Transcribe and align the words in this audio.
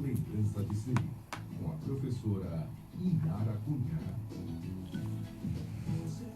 lembrança 0.00 0.62
de 0.62 0.76
si, 0.76 0.94
com 1.58 1.70
a 1.70 1.74
professora 1.84 2.66
Inara 2.98 3.58
Cunha. 3.64 3.98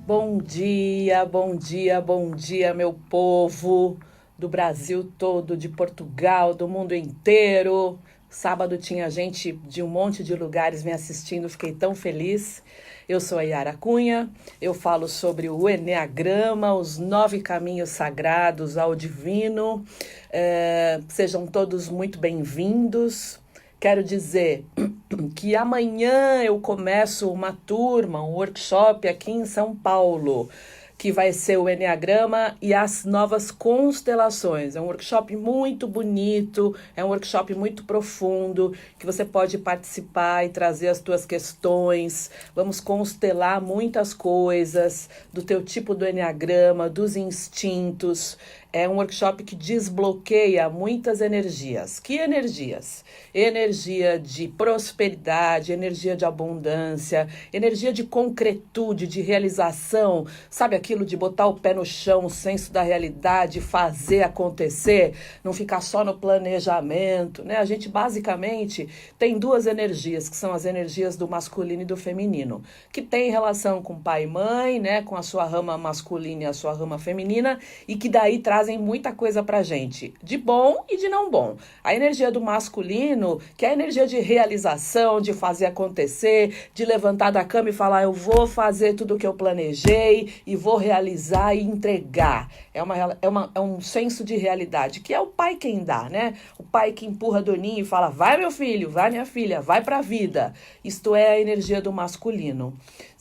Bom 0.06 0.38
dia, 0.38 1.25
bom 1.25 1.56
dia, 1.56 2.00
bom 2.00 2.30
dia, 2.30 2.74
meu 2.74 2.92
povo 3.08 3.98
do 4.38 4.48
Brasil 4.48 5.10
todo, 5.16 5.56
de 5.56 5.68
Portugal, 5.68 6.52
do 6.54 6.68
mundo 6.68 6.94
inteiro. 6.94 7.98
Sábado 8.29 8.77
tinha 8.77 9.08
gente 9.08 9.52
de 9.52 9.82
um 9.82 9.86
monte 9.86 10.22
de 10.22 10.34
lugares 10.34 10.82
me 10.82 10.92
assistindo, 10.92 11.48
fiquei 11.48 11.72
tão 11.72 11.94
feliz. 11.94 12.62
Eu 13.08 13.20
sou 13.20 13.38
a 13.38 13.42
Yara 13.42 13.74
Cunha, 13.74 14.28
eu 14.60 14.74
falo 14.74 15.08
sobre 15.08 15.48
o 15.48 15.68
Enneagrama, 15.68 16.74
os 16.74 16.98
nove 16.98 17.40
caminhos 17.40 17.90
sagrados 17.90 18.76
ao 18.76 18.94
divino. 18.94 19.84
É, 20.30 21.00
sejam 21.08 21.46
todos 21.46 21.88
muito 21.88 22.18
bem-vindos. 22.18 23.43
Quero 23.84 24.02
dizer 24.02 24.64
que 25.36 25.54
amanhã 25.54 26.42
eu 26.42 26.58
começo 26.58 27.30
uma 27.30 27.52
turma, 27.66 28.25
um 28.25 28.32
workshop 28.32 29.06
aqui 29.06 29.30
em 29.30 29.44
São 29.44 29.76
Paulo 29.76 30.48
que 30.96 31.12
vai 31.12 31.32
ser 31.32 31.58
o 31.58 31.68
Enneagrama 31.68 32.56
e 32.62 32.73
as 32.73 33.05
novas 33.05 33.51
constelações. 33.51 34.75
É 34.75 34.80
um 34.80 34.84
workshop 34.84 35.37
muito 35.37 35.87
bonito, 35.87 36.75
é 36.97 37.05
um 37.05 37.09
workshop 37.09 37.55
muito 37.55 37.84
profundo, 37.84 38.73
que 38.98 39.05
você 39.05 39.23
pode 39.23 39.59
participar 39.59 40.47
e 40.47 40.48
trazer 40.48 40.89
as 40.89 41.01
tuas 41.01 41.27
questões. 41.27 42.30
Vamos 42.55 42.80
constelar 42.80 43.61
muitas 43.61 44.14
coisas 44.14 45.11
do 45.33 45.42
teu 45.42 45.62
tipo 45.62 45.95
do 45.95 46.06
Enneagrama, 46.06 46.89
dos 46.89 47.16
instintos. 47.16 48.39
É 48.77 48.88
um 48.88 48.96
workshop 48.96 49.45
que 49.45 49.55
desbloqueia 49.55 50.69
muitas 50.69 51.20
energias. 51.20 52.01
Que 52.01 52.16
energias? 52.16 53.05
Energia 53.33 54.19
de 54.19 54.48
prosperidade, 54.48 55.73
energia 55.73 56.16
de 56.16 56.24
abundância, 56.24 57.28
energia 57.53 57.92
de 57.92 58.03
concretude, 58.03 59.06
de 59.06 59.20
realização. 59.20 60.27
Sabe 60.50 60.75
aquilo 60.75 61.06
de 61.06 61.16
botar 61.16 61.47
o 61.47 61.55
pé 61.55 61.72
no 61.72 61.86
chão, 61.86 62.25
o 62.25 62.28
senso 62.28 62.72
da 62.72 62.83
realidade, 62.83 63.61
fazer 63.61 64.25
acontecer, 64.25 65.14
não 65.44 65.53
ficar 65.53 65.81
só 65.81 66.05
no 66.05 66.19
planejamento, 66.19 67.44
né? 67.44 67.59
A 67.59 67.64
gente 67.64 67.88
basicamente 67.88 68.88
tem 69.16 69.38
duas 69.38 69.66
energias, 69.66 70.28
que 70.28 70.36
são 70.36 70.53
as 70.53 70.64
energias 70.64 71.16
do 71.16 71.28
masculino 71.28 71.83
e 71.83 71.84
do 71.84 71.97
feminino, 71.97 72.61
que 72.92 73.03
tem 73.03 73.31
relação 73.31 73.81
com 73.81 73.97
pai 73.97 74.25
e 74.25 74.27
mãe, 74.27 74.81
né, 74.81 75.00
com 75.03 75.14
a 75.14 75.22
sua 75.22 75.44
rama 75.44 75.78
masculina 75.78 76.42
e 76.42 76.47
a 76.47 76.53
sua 76.53 76.72
rama 76.72 76.98
feminina, 76.98 77.61
e 77.86 77.94
que 77.94 78.09
daí 78.09 78.41
traz 78.41 78.64
trazem 78.65 78.79
muita 78.79 79.12
coisa 79.12 79.43
pra 79.43 79.62
gente, 79.62 80.15
de 80.23 80.39
bom 80.39 80.84
e 80.89 80.97
de 80.97 81.09
não 81.09 81.31
bom. 81.31 81.57
A 81.83 81.95
energia 81.95 82.33
do 82.33 82.41
masculino, 82.41 83.39
que 83.56 83.67
é 83.67 83.71
a 83.71 83.73
energia 83.75 84.06
de 84.06 84.19
realização, 84.19 85.21
de 85.21 85.34
fazer 85.34 85.67
acontecer, 85.67 86.71
de 86.73 86.84
levantar 86.87 87.31
da 87.31 87.45
cama 87.45 87.69
e 87.69 87.73
falar: 87.73 88.05
eu 88.05 88.12
vou 88.12 88.47
fazer 88.47 88.95
tudo 88.95 89.15
o 89.15 89.19
que 89.19 89.27
eu 89.27 89.34
planejei 89.34 90.33
e 90.47 90.56
vou 90.56 90.77
realizar 90.77 91.55
e 91.55 91.62
entregar. 91.62 92.51
É, 92.73 92.83
uma, 92.83 93.19
é, 93.21 93.29
uma, 93.29 93.51
é 93.55 93.61
um 93.61 93.81
senso 93.81 94.25
de 94.25 94.37
realidade, 94.37 95.01
que 95.01 95.12
é 95.12 95.21
o 95.21 95.27
pai 95.27 95.56
quem 95.56 95.84
dá, 95.84 96.09
né? 96.09 96.34
O 96.59 96.62
pai 96.62 96.93
que 96.93 97.05
empurra 97.05 97.43
do 97.43 97.55
ninho 97.55 97.83
e 97.83 97.84
fala: 97.84 98.09
vai, 98.09 98.39
meu 98.39 98.51
filho, 98.51 98.89
vai, 98.89 99.11
minha 99.11 99.27
filha, 99.27 99.61
vai 99.61 99.83
pra 99.83 100.01
vida. 100.01 100.55
Isto 100.83 101.15
é 101.15 101.33
a 101.33 101.41
energia 101.41 101.83
do 101.83 101.93
masculino. 101.93 102.73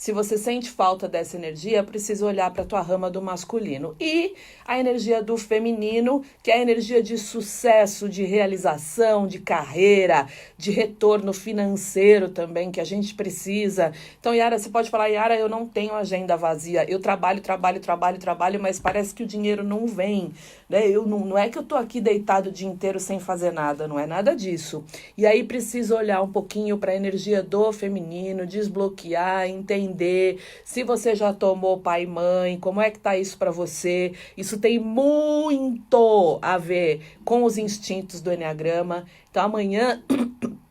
Se 0.04 0.12
você 0.12 0.38
sente 0.38 0.70
falta 0.70 1.08
dessa 1.08 1.38
energia, 1.38 1.82
precisa 1.82 2.26
olhar 2.26 2.52
para 2.52 2.64
a 2.64 2.66
tua 2.66 2.82
rama 2.82 3.10
do 3.10 3.22
masculino. 3.22 3.96
E 4.02 4.36
a 4.66 4.78
energia 4.78 5.24
do 5.24 5.38
feminino, 5.38 6.26
que 6.44 6.52
é 6.52 6.56
a 6.56 6.62
energia 6.62 7.02
de 7.02 7.18
sucesso, 7.18 8.10
de 8.10 8.26
realização, 8.26 9.26
de 9.26 9.40
carreira, 9.40 10.28
de 10.58 10.72
retorno 10.72 11.32
financeiro 11.32 12.28
também, 12.28 12.70
que 12.70 12.82
a 12.82 12.84
gente 12.84 13.14
precisa. 13.14 13.94
Então, 14.20 14.36
Yara, 14.36 14.60
você 14.60 14.70
pode 14.70 14.90
falar, 14.90 15.08
Yara, 15.08 15.38
eu 15.38 15.48
não 15.48 15.66
tenho 15.66 15.94
agenda 15.94 16.36
vazia. 16.36 16.84
Eu 16.84 17.00
trabalho, 17.00 17.40
trabalho, 17.40 17.80
trabalho, 17.80 18.20
trabalho, 18.20 18.62
mas 18.62 18.82
parece 18.82 19.16
que 19.16 19.24
o 19.24 19.26
dinheiro 19.26 19.64
não 19.64 19.88
vem. 19.88 20.34
Né? 20.74 20.90
Eu, 20.90 21.06
não, 21.06 21.20
não 21.20 21.38
é 21.38 21.50
que 21.50 21.58
eu 21.60 21.62
tô 21.62 21.76
aqui 21.76 22.02
deitado 22.02 22.50
o 22.50 22.52
dia 22.52 22.68
inteiro 22.68 23.00
sem 23.00 23.20
fazer 23.20 23.54
nada, 23.54 23.88
não 23.88 24.00
é 24.00 24.08
nada 24.08 24.36
disso. 24.36 24.84
E 25.16 25.24
aí 25.24 25.44
precisa 25.44 25.96
olhar 25.96 26.20
um 26.24 26.32
pouquinho 26.32 26.80
para 26.80 26.94
a 26.94 26.96
energia 26.96 27.44
do 27.44 27.72
feminino, 27.72 28.44
desbloquear, 28.44 29.48
entender 29.48 30.40
se 30.66 30.84
você 30.84 31.14
já 31.14 31.32
tomou 31.32 31.78
pai 31.78 32.06
e 32.06 32.08
mãe, 32.08 32.60
como 32.60 32.82
é 32.82 32.90
que 32.90 32.98
tá 32.98 33.16
isso 33.16 33.38
para 33.38 33.52
você. 33.52 34.14
Isso 34.36 34.58
tem 34.58 34.80
muito 34.80 36.40
a 36.42 36.58
ver 36.58 37.02
com 37.24 37.44
os 37.44 37.56
instintos 37.60 38.20
do 38.20 38.34
Enneagrama. 38.34 39.06
Então 39.30 39.44
amanhã 39.44 40.02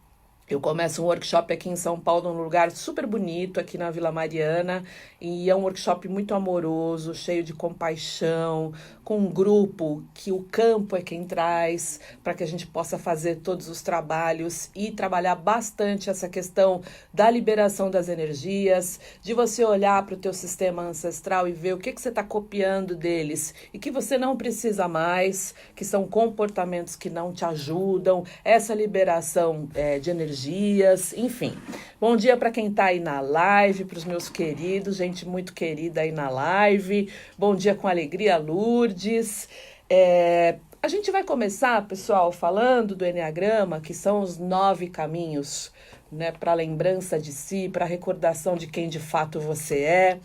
Eu 0.52 0.60
começo 0.60 1.02
um 1.02 1.06
workshop 1.06 1.50
aqui 1.50 1.70
em 1.70 1.76
São 1.76 1.98
Paulo, 1.98 2.30
num 2.30 2.42
lugar 2.42 2.70
super 2.70 3.06
bonito, 3.06 3.58
aqui 3.58 3.78
na 3.78 3.90
Vila 3.90 4.12
Mariana, 4.12 4.84
e 5.18 5.48
é 5.48 5.56
um 5.56 5.62
workshop 5.62 6.06
muito 6.08 6.34
amoroso, 6.34 7.14
cheio 7.14 7.42
de 7.42 7.54
compaixão, 7.54 8.70
com 9.02 9.16
um 9.16 9.30
grupo 9.30 10.04
que 10.12 10.30
o 10.30 10.42
campo 10.52 10.94
é 10.94 11.00
quem 11.00 11.24
traz, 11.24 12.00
para 12.22 12.34
que 12.34 12.44
a 12.44 12.46
gente 12.46 12.66
possa 12.66 12.98
fazer 12.98 13.36
todos 13.36 13.66
os 13.66 13.80
trabalhos 13.80 14.68
e 14.76 14.90
trabalhar 14.90 15.36
bastante 15.36 16.10
essa 16.10 16.28
questão 16.28 16.82
da 17.14 17.30
liberação 17.30 17.90
das 17.90 18.10
energias, 18.10 19.00
de 19.22 19.32
você 19.32 19.64
olhar 19.64 20.04
para 20.04 20.16
o 20.16 20.18
teu 20.18 20.34
sistema 20.34 20.82
ancestral 20.82 21.48
e 21.48 21.52
ver 21.52 21.72
o 21.72 21.78
que, 21.78 21.92
que 21.92 22.00
você 22.00 22.10
está 22.10 22.22
copiando 22.22 22.94
deles 22.94 23.54
e 23.72 23.78
que 23.78 23.90
você 23.90 24.18
não 24.18 24.36
precisa 24.36 24.86
mais, 24.86 25.54
que 25.74 25.84
são 25.84 26.06
comportamentos 26.06 26.94
que 26.94 27.08
não 27.08 27.32
te 27.32 27.42
ajudam, 27.42 28.22
essa 28.44 28.74
liberação 28.74 29.66
é, 29.74 29.98
de 29.98 30.10
energia 30.10 30.41
dias, 30.42 31.12
enfim. 31.12 31.54
Bom 32.00 32.16
dia 32.16 32.36
para 32.36 32.50
quem 32.50 32.66
está 32.66 32.86
aí 32.86 32.98
na 32.98 33.20
live, 33.20 33.84
para 33.84 33.98
os 33.98 34.04
meus 34.04 34.28
queridos, 34.28 34.96
gente 34.96 35.26
muito 35.26 35.54
querida 35.54 36.00
aí 36.00 36.10
na 36.10 36.28
live. 36.28 37.08
Bom 37.38 37.54
dia 37.54 37.74
com 37.74 37.86
alegria, 37.86 38.36
Lourdes. 38.36 39.48
É, 39.88 40.56
a 40.82 40.88
gente 40.88 41.10
vai 41.12 41.22
começar, 41.22 41.86
pessoal, 41.86 42.32
falando 42.32 42.96
do 42.96 43.06
Enneagrama, 43.06 43.80
que 43.80 43.94
são 43.94 44.20
os 44.20 44.36
nove 44.36 44.88
caminhos 44.88 45.72
né, 46.10 46.32
para 46.32 46.52
lembrança 46.54 47.18
de 47.18 47.32
si, 47.32 47.68
para 47.68 47.84
recordação 47.84 48.56
de 48.56 48.66
quem 48.66 48.88
de 48.88 48.98
fato 48.98 49.40
você 49.40 49.80
é. 49.80 50.20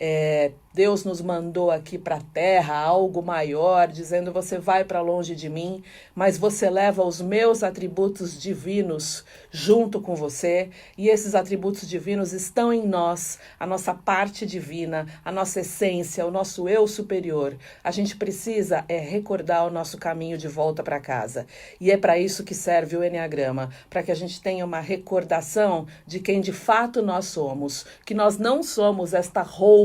É 0.00 0.52
Deus 0.74 1.04
nos 1.04 1.20
mandou 1.20 1.70
aqui 1.70 1.96
para 1.96 2.16
a 2.16 2.20
terra 2.20 2.76
algo 2.76 3.22
maior, 3.22 3.86
dizendo: 3.86 4.32
Você 4.32 4.58
vai 4.58 4.82
para 4.82 5.00
longe 5.00 5.36
de 5.36 5.48
mim, 5.48 5.84
mas 6.16 6.36
você 6.36 6.68
leva 6.68 7.04
os 7.04 7.20
meus 7.20 7.62
atributos 7.62 8.42
divinos 8.42 9.24
junto 9.52 10.00
com 10.00 10.16
você, 10.16 10.70
e 10.98 11.08
esses 11.08 11.36
atributos 11.36 11.88
divinos 11.88 12.32
estão 12.32 12.72
em 12.72 12.84
nós, 12.84 13.38
a 13.58 13.64
nossa 13.64 13.94
parte 13.94 14.44
divina, 14.44 15.06
a 15.24 15.30
nossa 15.30 15.60
essência, 15.60 16.26
o 16.26 16.30
nosso 16.32 16.68
eu 16.68 16.88
superior. 16.88 17.56
A 17.84 17.92
gente 17.92 18.16
precisa 18.16 18.84
é 18.88 18.98
recordar 18.98 19.64
o 19.64 19.70
nosso 19.70 19.96
caminho 19.96 20.36
de 20.36 20.48
volta 20.48 20.82
para 20.82 20.98
casa. 20.98 21.46
E 21.80 21.92
é 21.92 21.96
para 21.96 22.18
isso 22.18 22.42
que 22.42 22.52
serve 22.52 22.96
o 22.96 23.04
Enneagrama, 23.04 23.70
para 23.88 24.02
que 24.02 24.10
a 24.10 24.16
gente 24.16 24.40
tenha 24.40 24.64
uma 24.64 24.80
recordação 24.80 25.86
de 26.04 26.18
quem 26.18 26.40
de 26.40 26.52
fato 26.52 27.00
nós 27.00 27.26
somos, 27.26 27.86
que 28.04 28.12
nós 28.12 28.38
não 28.38 28.60
somos 28.60 29.14
esta 29.14 29.40
roupa 29.40 29.83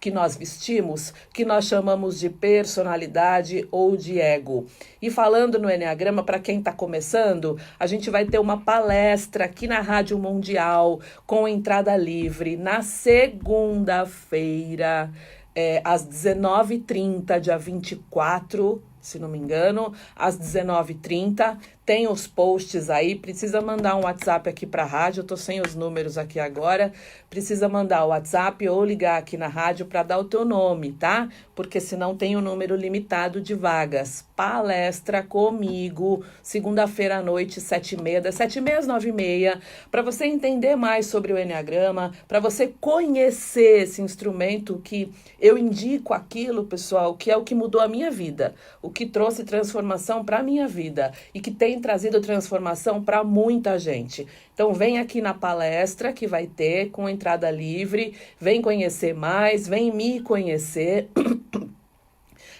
que 0.00 0.10
nós 0.10 0.34
vestimos, 0.36 1.12
que 1.32 1.44
nós 1.44 1.66
chamamos 1.66 2.18
de 2.20 2.30
personalidade 2.30 3.66
ou 3.70 3.96
de 3.96 4.20
ego. 4.20 4.66
E 5.00 5.10
falando 5.10 5.58
no 5.58 5.70
Enneagrama, 5.70 6.22
para 6.22 6.38
quem 6.38 6.58
está 6.58 6.72
começando, 6.72 7.58
a 7.78 7.86
gente 7.86 8.10
vai 8.10 8.24
ter 8.24 8.38
uma 8.38 8.60
palestra 8.60 9.44
aqui 9.44 9.66
na 9.66 9.80
Rádio 9.80 10.18
Mundial 10.18 11.00
com 11.26 11.48
entrada 11.48 11.96
livre 11.96 12.56
na 12.56 12.82
segunda-feira, 12.82 15.10
é, 15.54 15.80
às 15.84 16.04
19h30, 16.06 17.40
dia 17.40 17.56
24 17.56 18.82
se 19.04 19.18
não 19.18 19.28
me 19.28 19.38
engano, 19.38 19.92
às 20.16 20.38
19h30. 20.38 21.58
Tem 21.86 22.08
os 22.08 22.26
posts 22.26 22.88
aí, 22.88 23.14
precisa 23.14 23.60
mandar 23.60 23.94
um 23.96 24.04
WhatsApp 24.04 24.48
aqui 24.48 24.64
para 24.64 24.84
a 24.84 24.86
rádio, 24.86 25.20
eu 25.20 25.26
tô 25.26 25.36
sem 25.36 25.60
os 25.60 25.74
números 25.74 26.16
aqui 26.16 26.40
agora. 26.40 26.90
Precisa 27.28 27.68
mandar 27.68 28.06
o 28.06 28.08
WhatsApp 28.08 28.66
ou 28.66 28.82
ligar 28.82 29.18
aqui 29.18 29.36
na 29.36 29.48
rádio 29.48 29.84
para 29.84 30.02
dar 30.02 30.18
o 30.18 30.24
teu 30.24 30.46
nome, 30.46 30.92
tá? 30.92 31.28
Porque 31.54 31.78
senão 31.80 32.16
tem 32.16 32.38
um 32.38 32.40
número 32.40 32.74
limitado 32.74 33.38
de 33.38 33.52
vagas. 33.52 34.24
Palestra 34.34 35.22
comigo, 35.22 36.24
segunda-feira 36.42 37.18
à 37.18 37.22
noite, 37.22 37.60
sete 37.60 37.96
e 37.96 38.00
meia, 38.00 38.20
das 38.22 38.34
sete 38.34 38.56
e 38.56 38.60
meia 38.62 38.78
às 38.78 38.86
nove 38.86 39.10
e 39.10 39.12
meia, 39.12 39.60
para 39.90 40.00
você 40.00 40.24
entender 40.24 40.76
mais 40.76 41.04
sobre 41.06 41.34
o 41.34 41.38
Enneagrama, 41.38 42.12
para 42.26 42.40
você 42.40 42.72
conhecer 42.80 43.82
esse 43.82 44.00
instrumento 44.00 44.80
que 44.82 45.12
eu 45.38 45.58
indico 45.58 46.14
aquilo, 46.14 46.64
pessoal, 46.64 47.14
que 47.14 47.30
é 47.30 47.36
o 47.36 47.44
que 47.44 47.54
mudou 47.54 47.82
a 47.82 47.88
minha 47.88 48.10
vida, 48.10 48.54
o 48.80 48.88
que 48.88 49.04
trouxe 49.04 49.44
transformação 49.44 50.24
para 50.24 50.42
minha 50.42 50.66
vida 50.66 51.12
e 51.34 51.40
que 51.40 51.50
tem 51.50 51.73
trazido 51.80 52.20
transformação 52.20 53.02
para 53.02 53.22
muita 53.24 53.78
gente. 53.78 54.26
Então 54.52 54.72
vem 54.72 54.98
aqui 54.98 55.20
na 55.20 55.34
palestra 55.34 56.12
que 56.12 56.26
vai 56.26 56.46
ter 56.46 56.90
com 56.90 57.08
entrada 57.08 57.50
livre, 57.50 58.14
vem 58.38 58.60
conhecer 58.60 59.14
mais, 59.14 59.66
vem 59.66 59.92
me 59.92 60.20
conhecer. 60.20 61.08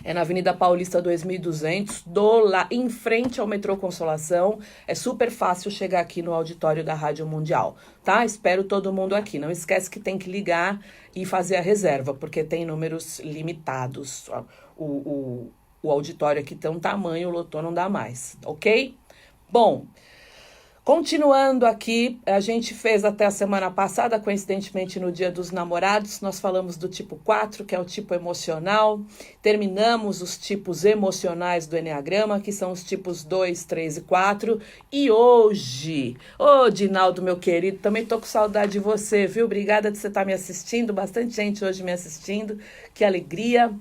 É 0.06 0.12
na 0.12 0.20
Avenida 0.20 0.52
Paulista 0.52 1.00
2200, 1.00 2.02
do 2.02 2.40
lá 2.40 2.69
em 2.70 2.90
frente 2.90 3.40
ao 3.40 3.46
metrô 3.46 3.75
Consolação. 3.75 4.58
É 4.87 4.94
super 4.94 5.31
fácil 5.31 5.70
chegar 5.70 6.00
aqui 6.00 6.20
no 6.20 6.34
auditório 6.34 6.84
da 6.84 6.93
Rádio 6.93 7.26
Mundial, 7.26 7.75
tá? 8.05 8.22
Espero 8.22 8.64
todo 8.64 8.93
mundo 8.93 9.14
aqui. 9.14 9.38
Não 9.38 9.50
esquece 9.50 9.88
que 9.88 9.99
tem 9.99 10.19
que 10.19 10.31
ligar 10.31 10.78
e 11.16 11.25
fazer 11.25 11.56
a 11.56 11.62
reserva, 11.62 12.12
porque 12.12 12.44
tem 12.44 12.66
números 12.66 13.19
limitados. 13.20 14.28
O, 14.76 14.84
o, 14.84 15.52
o 15.82 15.90
auditório 15.90 16.43
aqui 16.43 16.55
tem 16.55 16.70
um 16.70 16.78
tamanho, 16.78 17.31
lotou 17.31 17.62
não 17.62 17.72
dá 17.72 17.88
mais, 17.88 18.37
ok? 18.44 18.94
Bom, 19.54 19.86
Continuando 20.82 21.64
aqui, 21.64 22.20
a 22.26 22.40
gente 22.40 22.74
fez 22.74 23.06
até 23.06 23.24
a 23.24 23.30
semana 23.30 23.70
passada, 23.70 24.20
coincidentemente 24.20 25.00
no 25.00 25.10
Dia 25.10 25.30
dos 25.30 25.50
Namorados, 25.50 26.20
nós 26.20 26.38
falamos 26.38 26.76
do 26.76 26.88
tipo 26.88 27.16
4, 27.24 27.64
que 27.64 27.74
é 27.74 27.80
o 27.80 27.86
tipo 27.86 28.12
emocional. 28.12 29.00
Terminamos 29.40 30.20
os 30.20 30.36
tipos 30.36 30.84
emocionais 30.84 31.66
do 31.66 31.78
Enneagrama, 31.78 32.38
que 32.38 32.52
são 32.52 32.70
os 32.70 32.84
tipos 32.84 33.24
2, 33.24 33.64
3 33.64 33.96
e 33.96 34.00
4. 34.02 34.60
E 34.92 35.10
hoje, 35.10 36.18
ô 36.38 36.64
oh, 36.64 36.70
Dinaldo, 36.70 37.22
meu 37.22 37.38
querido, 37.38 37.78
também 37.78 38.04
tô 38.04 38.18
com 38.18 38.26
saudade 38.26 38.72
de 38.72 38.78
você, 38.78 39.26
viu? 39.26 39.46
Obrigada 39.46 39.90
de 39.90 39.96
você 39.96 40.08
estar 40.08 40.26
me 40.26 40.34
assistindo, 40.34 40.92
bastante 40.92 41.34
gente 41.34 41.64
hoje 41.64 41.82
me 41.82 41.92
assistindo, 41.92 42.58
que 42.92 43.06
alegria. 43.06 43.72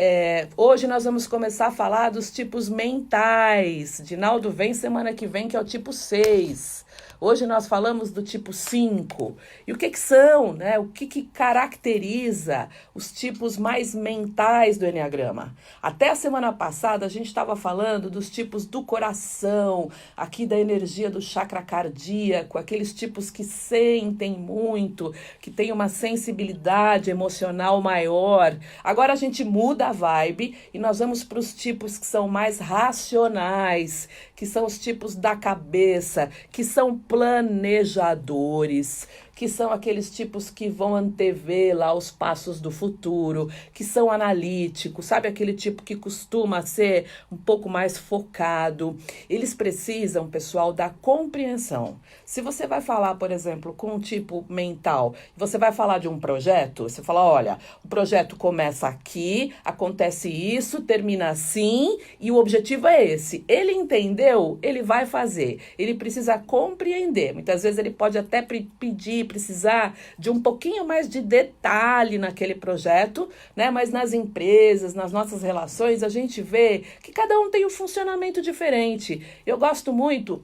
É, 0.00 0.46
hoje 0.56 0.86
nós 0.86 1.02
vamos 1.02 1.26
começar 1.26 1.66
a 1.66 1.70
falar 1.72 2.10
dos 2.10 2.30
tipos 2.30 2.68
mentais. 2.68 4.00
Dinaldo 4.04 4.48
vem 4.48 4.72
semana 4.72 5.12
que 5.12 5.26
vem, 5.26 5.48
que 5.48 5.56
é 5.56 5.60
o 5.60 5.64
tipo 5.64 5.92
6. 5.92 6.86
Hoje 7.20 7.46
nós 7.46 7.66
falamos 7.66 8.12
do 8.12 8.22
tipo 8.22 8.52
5. 8.52 9.36
E 9.66 9.72
o 9.72 9.76
que, 9.76 9.90
que 9.90 9.98
são, 9.98 10.52
né? 10.52 10.78
O 10.78 10.86
que, 10.86 11.04
que 11.04 11.22
caracteriza 11.22 12.68
os 12.94 13.10
tipos 13.10 13.58
mais 13.58 13.92
mentais 13.92 14.78
do 14.78 14.86
Enneagrama? 14.86 15.52
Até 15.82 16.10
a 16.10 16.14
semana 16.14 16.52
passada 16.52 17.04
a 17.04 17.08
gente 17.08 17.26
estava 17.26 17.56
falando 17.56 18.08
dos 18.08 18.30
tipos 18.30 18.64
do 18.64 18.84
coração, 18.84 19.90
aqui 20.16 20.46
da 20.46 20.56
energia 20.56 21.10
do 21.10 21.20
chakra 21.20 21.60
cardíaco, 21.60 22.56
aqueles 22.56 22.94
tipos 22.94 23.32
que 23.32 23.42
sentem 23.42 24.38
muito, 24.38 25.12
que 25.40 25.50
têm 25.50 25.72
uma 25.72 25.88
sensibilidade 25.88 27.10
emocional 27.10 27.82
maior. 27.82 28.56
Agora 28.84 29.12
a 29.12 29.16
gente 29.16 29.42
muda 29.42 29.88
a 29.88 29.92
vibe 29.92 30.56
e 30.72 30.78
nós 30.78 31.00
vamos 31.00 31.24
para 31.24 31.40
os 31.40 31.52
tipos 31.52 31.98
que 31.98 32.06
são 32.06 32.28
mais 32.28 32.60
racionais, 32.60 34.08
que 34.36 34.46
são 34.46 34.64
os 34.64 34.78
tipos 34.78 35.16
da 35.16 35.34
cabeça, 35.34 36.30
que 36.52 36.62
são 36.62 36.96
planejadores, 37.08 39.08
que 39.38 39.48
são 39.48 39.70
aqueles 39.70 40.10
tipos 40.10 40.50
que 40.50 40.68
vão 40.68 40.96
antever 40.96 41.76
lá 41.76 41.94
os 41.94 42.10
passos 42.10 42.60
do 42.60 42.72
futuro, 42.72 43.48
que 43.72 43.84
são 43.84 44.10
analíticos, 44.10 45.06
sabe 45.06 45.28
aquele 45.28 45.52
tipo 45.52 45.84
que 45.84 45.94
costuma 45.94 46.60
ser 46.62 47.06
um 47.30 47.36
pouco 47.36 47.68
mais 47.68 47.96
focado. 47.96 48.96
Eles 49.30 49.54
precisam, 49.54 50.28
pessoal, 50.28 50.72
da 50.72 50.90
compreensão. 50.90 52.00
Se 52.24 52.40
você 52.40 52.66
vai 52.66 52.80
falar, 52.80 53.14
por 53.14 53.30
exemplo, 53.30 53.72
com 53.72 53.94
um 53.94 54.00
tipo 54.00 54.44
mental, 54.48 55.14
você 55.36 55.56
vai 55.56 55.70
falar 55.70 55.98
de 55.98 56.08
um 56.08 56.18
projeto, 56.18 56.82
você 56.88 57.00
fala, 57.00 57.22
olha, 57.22 57.58
o 57.84 57.86
projeto 57.86 58.34
começa 58.34 58.88
aqui, 58.88 59.54
acontece 59.64 60.28
isso, 60.28 60.82
termina 60.82 61.28
assim, 61.28 61.96
e 62.18 62.32
o 62.32 62.36
objetivo 62.36 62.88
é 62.88 63.04
esse. 63.04 63.44
Ele 63.46 63.70
entendeu, 63.70 64.58
ele 64.60 64.82
vai 64.82 65.06
fazer. 65.06 65.60
Ele 65.78 65.94
precisa 65.94 66.36
compreender. 66.38 67.32
Muitas 67.32 67.62
vezes 67.62 67.78
ele 67.78 67.90
pode 67.90 68.18
até 68.18 68.42
pedir 68.42 69.27
precisar 69.28 69.96
de 70.18 70.30
um 70.30 70.42
pouquinho 70.42 70.84
mais 70.84 71.08
de 71.08 71.20
detalhe 71.20 72.18
naquele 72.18 72.56
projeto, 72.56 73.28
né? 73.54 73.70
Mas 73.70 73.90
nas 73.90 74.12
empresas, 74.12 74.94
nas 74.94 75.12
nossas 75.12 75.42
relações, 75.42 76.02
a 76.02 76.08
gente 76.08 76.42
vê 76.42 76.82
que 77.02 77.12
cada 77.12 77.38
um 77.38 77.50
tem 77.50 77.64
um 77.64 77.70
funcionamento 77.70 78.42
diferente. 78.42 79.24
Eu 79.46 79.56
gosto 79.56 79.92
muito 79.92 80.40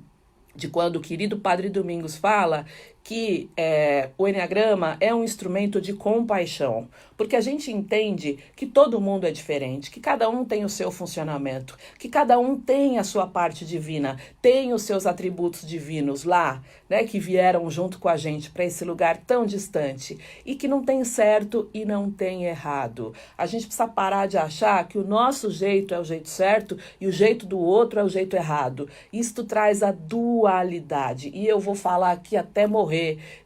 de 0.56 0.68
quando 0.68 0.96
o 0.96 1.00
querido 1.00 1.38
Padre 1.38 1.68
Domingos 1.68 2.16
fala 2.16 2.64
que 3.02 3.50
é, 3.56 4.10
o 4.16 4.28
Enneagrama 4.28 4.96
é 5.00 5.14
um 5.14 5.24
instrumento 5.24 5.80
de 5.80 5.92
compaixão, 5.92 6.88
porque 7.16 7.36
a 7.36 7.40
gente 7.40 7.70
entende 7.70 8.38
que 8.54 8.66
todo 8.66 9.00
mundo 9.00 9.26
é 9.26 9.30
diferente, 9.30 9.90
que 9.90 10.00
cada 10.00 10.28
um 10.28 10.44
tem 10.44 10.64
o 10.64 10.68
seu 10.68 10.90
funcionamento, 10.90 11.76
que 11.98 12.08
cada 12.08 12.38
um 12.38 12.58
tem 12.58 12.98
a 12.98 13.04
sua 13.04 13.26
parte 13.26 13.64
divina, 13.64 14.16
tem 14.40 14.72
os 14.72 14.82
seus 14.82 15.06
atributos 15.06 15.66
divinos 15.66 16.24
lá, 16.24 16.62
né, 16.88 17.04
que 17.04 17.18
vieram 17.18 17.68
junto 17.70 17.98
com 17.98 18.08
a 18.08 18.16
gente 18.16 18.50
para 18.50 18.64
esse 18.64 18.84
lugar 18.84 19.18
tão 19.18 19.44
distante 19.44 20.18
e 20.44 20.54
que 20.54 20.68
não 20.68 20.82
tem 20.82 21.04
certo 21.04 21.68
e 21.74 21.84
não 21.84 22.10
tem 22.10 22.44
errado. 22.44 23.12
A 23.36 23.46
gente 23.46 23.66
precisa 23.66 23.88
parar 23.88 24.26
de 24.26 24.38
achar 24.38 24.86
que 24.86 24.98
o 24.98 25.06
nosso 25.06 25.50
jeito 25.50 25.94
é 25.94 26.00
o 26.00 26.04
jeito 26.04 26.28
certo 26.28 26.78
e 27.00 27.06
o 27.06 27.12
jeito 27.12 27.46
do 27.46 27.58
outro 27.58 28.00
é 28.00 28.04
o 28.04 28.08
jeito 28.08 28.36
errado. 28.36 28.88
Isto 29.12 29.44
traz 29.44 29.82
a 29.82 29.92
dualidade 29.92 31.30
e 31.34 31.46
eu 31.46 31.58
vou 31.58 31.74
falar 31.74 32.12
aqui 32.12 32.36
até 32.36 32.66
morrer 32.66 32.89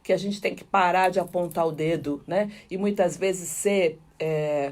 que 0.03 0.13
a 0.13 0.17
gente 0.17 0.41
tem 0.41 0.55
que 0.55 0.63
parar 0.63 1.09
de 1.09 1.19
apontar 1.19 1.67
o 1.67 1.71
dedo, 1.71 2.23
né? 2.27 2.51
E 2.69 2.77
muitas 2.77 3.17
vezes 3.17 3.49
ser 3.49 3.99
é, 4.19 4.71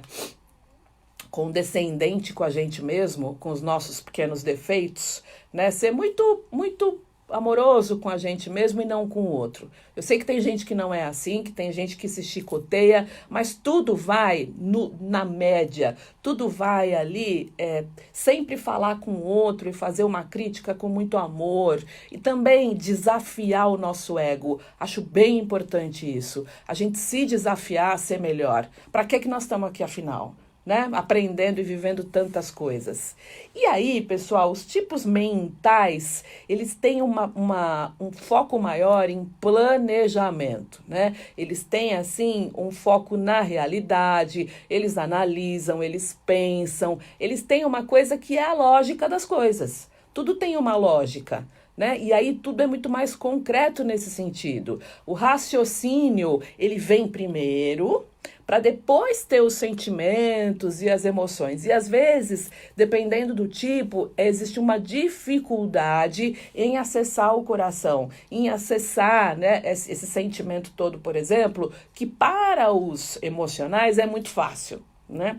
condescendente 1.30 2.34
com 2.34 2.44
a 2.44 2.50
gente 2.50 2.84
mesmo, 2.84 3.36
com 3.40 3.52
os 3.52 3.62
nossos 3.62 4.00
pequenos 4.00 4.44
defeitos, 4.44 5.24
né? 5.52 5.72
Ser 5.72 5.92
muito, 5.92 6.44
muito 6.52 7.03
amoroso 7.34 7.98
com 7.98 8.10
a 8.10 8.18
gente 8.18 8.50
mesmo 8.50 8.82
e 8.82 8.86
não 8.86 9.08
com 9.08 9.22
o 9.22 9.32
outro. 9.32 9.70
Eu 9.96 10.04
sei 10.04 10.20
que 10.20 10.26
tem 10.26 10.40
gente 10.40 10.66
que 10.66 10.76
não 10.76 10.94
é 10.94 11.04
assim, 11.04 11.44
que 11.44 11.52
tem 11.52 11.72
gente 11.72 11.98
que 11.98 12.08
se 12.08 12.24
chicoteia, 12.24 13.08
mas 13.30 13.54
tudo 13.54 13.96
vai 13.96 14.50
no, 14.58 14.94
na 15.02 15.26
média, 15.26 15.98
tudo 16.22 16.48
vai 16.48 16.94
ali 16.94 17.52
é, 17.58 17.86
sempre 18.12 18.56
falar 18.56 19.00
com 19.00 19.12
o 19.12 19.24
outro 19.24 19.70
e 19.70 19.74
fazer 19.74 20.04
uma 20.04 20.24
crítica 20.24 20.74
com 20.74 20.88
muito 20.88 21.18
amor 21.18 21.84
e 22.12 22.18
também 22.18 22.76
desafiar 22.76 23.68
o 23.68 23.78
nosso 23.78 24.18
ego. 24.18 24.60
Acho 24.80 25.02
bem 25.02 25.40
importante 25.40 26.06
isso. 26.06 26.46
A 26.68 26.74
gente 26.74 26.98
se 26.98 27.26
desafiar 27.26 27.94
a 27.94 27.98
ser 27.98 28.20
melhor. 28.20 28.70
Para 28.92 29.06
que, 29.06 29.20
que 29.20 29.28
nós 29.28 29.44
estamos 29.44 29.70
aqui 29.70 29.84
afinal? 29.84 30.36
Né? 30.66 30.90
Aprendendo 30.94 31.60
e 31.60 31.64
vivendo 31.64 32.04
tantas 32.04 32.50
coisas. 32.50 33.16
E 33.54 33.66
aí, 33.66 34.02
pessoal, 34.02 34.52
os 34.52 34.66
tipos 34.66 35.06
mentais, 35.06 36.24
eles 36.48 36.74
têm 36.74 37.02
uma, 37.02 37.26
uma, 37.36 37.96
um 38.00 38.12
foco 38.12 38.58
maior 38.58 39.10
em 39.10 39.26
planejamento, 39.42 40.82
né? 40.88 41.16
Eles 41.38 41.64
têm, 41.64 41.96
assim, 41.96 42.52
um 42.58 42.72
foco 42.72 43.18
na 43.18 43.42
realidade, 43.42 44.50
eles 44.70 44.98
analisam, 44.98 45.84
eles 45.84 46.18
pensam, 46.26 46.98
eles 47.20 47.44
têm 47.44 47.66
uma 47.66 47.84
coisa 47.84 48.18
que 48.18 48.38
é 48.38 48.44
a 48.44 48.54
lógica 48.54 49.10
das 49.10 49.26
coisas. 49.26 49.90
Tudo 50.14 50.36
tem 50.36 50.56
uma 50.56 50.76
lógica. 50.76 51.46
Né? 51.76 51.98
E 52.00 52.14
aí 52.14 52.36
tudo 52.36 52.62
é 52.62 52.68
muito 52.68 52.90
mais 52.90 53.16
concreto 53.16 53.84
nesse 53.84 54.10
sentido. 54.10 54.80
O 55.06 55.14
raciocínio, 55.14 56.42
ele 56.58 56.78
vem 56.78 57.08
primeiro, 57.08 58.06
para 58.46 58.60
depois 58.60 59.24
ter 59.24 59.42
os 59.42 59.54
sentimentos 59.54 60.82
e 60.82 60.90
as 60.90 61.06
emoções. 61.06 61.66
E 61.66 61.72
às 61.72 61.88
vezes, 61.88 62.52
dependendo 62.76 63.34
do 63.34 63.48
tipo, 63.48 64.12
existe 64.18 64.60
uma 64.60 64.78
dificuldade 64.78 66.38
em 66.54 66.78
acessar 66.78 67.36
o 67.36 67.44
coração, 67.44 68.10
em 68.30 68.50
acessar 68.50 69.38
né, 69.38 69.62
esse, 69.66 70.06
sentimento 70.06 70.72
todo, 70.76 71.00
por 71.00 71.16
exemplo, 71.16 71.72
que 71.94 72.06
para 72.06 72.72
os 72.72 73.18
emocionais 73.22 73.98
é 73.98 74.06
muito 74.06 74.30
fácil. 74.30 74.84
Né? 75.10 75.38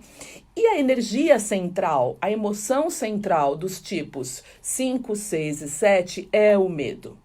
E 0.56 0.66
a 0.68 0.78
energia 0.78 1.40
central, 1.40 2.16
a 2.20 2.30
emoção 2.30 2.88
central 2.88 3.56
dos 3.56 3.80
tipos 3.80 4.44
5, 4.62 5.16
6 5.16 5.62
e 5.62 5.68
7 5.68 6.28
é 6.32 6.56
o 6.56 6.68
medo. 6.68 7.18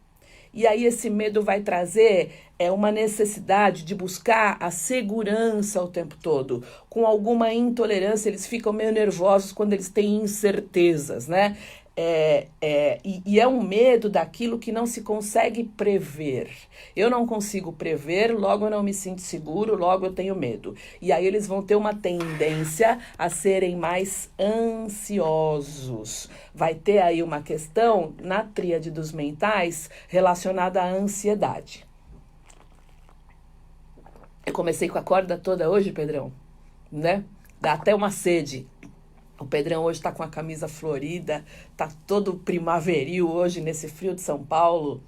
E 0.51 0.65
aí 0.65 0.83
esse 0.83 1.12
medo 1.12 1.43
vai 1.43 1.62
trazer 1.62 2.31
é 2.57 2.69
uma 2.69 2.91
necessidade 2.91 3.86
de 3.86 3.95
buscar 3.95 4.57
a 4.59 4.69
segurança 4.69 5.81
o 5.81 5.88
tempo 5.88 6.17
todo. 6.21 6.62
Com 6.89 7.05
alguma 7.05 7.53
intolerância, 7.53 8.29
eles 8.29 8.45
ficam 8.45 8.74
meio 8.74 8.91
nervosos 8.91 9.53
quando 9.53 9.71
eles 9.71 9.88
têm 9.88 10.17
incertezas, 10.17 11.27
né? 11.27 11.55
É, 12.01 12.48
é, 12.62 13.00
e, 13.03 13.22
e, 13.25 13.41
é 13.41 13.46
um 13.46 13.62
medo 13.62 14.10
daquilo 14.10 14.58
que 14.58 14.72
não 14.72 14.86
se 14.86 15.01
consegue 15.01 15.65
prever. 15.65 16.50
Eu 16.96 17.10
não 17.10 17.27
consigo 17.27 17.74
prever, 17.74 18.32
logo 18.32 18.65
eu 18.65 18.70
não 18.70 18.82
me 18.82 18.94
sinto 18.94 19.20
seguro, 19.20 19.75
logo 19.75 20.06
eu 20.06 20.13
tenho 20.13 20.34
medo. 20.34 20.74
E 21.01 21.12
aí 21.12 21.27
eles 21.27 21.46
vão 21.46 21.62
ter 21.62 21.75
uma 21.75 21.94
tendência 21.94 23.00
a 23.18 23.29
serem 23.29 23.75
mais 23.75 24.32
ansiosos. 24.39 26.29
Vai 26.56 26.74
ter 26.74 27.00
aí 27.00 27.22
uma 27.22 27.41
questão 27.41 28.13
na 28.22 28.46
tríade 28.46 28.89
dos 28.89 29.12
mentais 29.12 29.89
relacionada 30.08 30.82
à 30.82 30.89
ansiedade. 30.89 31.86
Eu 34.46 34.53
comecei 34.53 34.88
com 34.88 34.98
a 34.98 35.03
corda 35.03 35.38
toda 35.38 35.70
hoje, 35.70 35.91
Pedrão, 35.91 36.32
né? 36.89 37.25
Dá 37.60 37.74
até 37.74 37.94
uma 37.94 38.10
sede. 38.10 38.65
O 39.39 39.46
Pedrão 39.46 39.84
hoje 39.84 40.00
está 40.00 40.12
com 40.12 40.22
a 40.22 40.27
camisa 40.27 40.67
florida, 40.67 41.46
tá 41.77 41.89
todo 42.05 42.34
primaveril 42.34 43.31
hoje 43.31 43.62
nesse 43.62 43.88
frio 43.88 44.13
de 44.13 44.22
São 44.22 44.43
Paulo. 44.43 45.01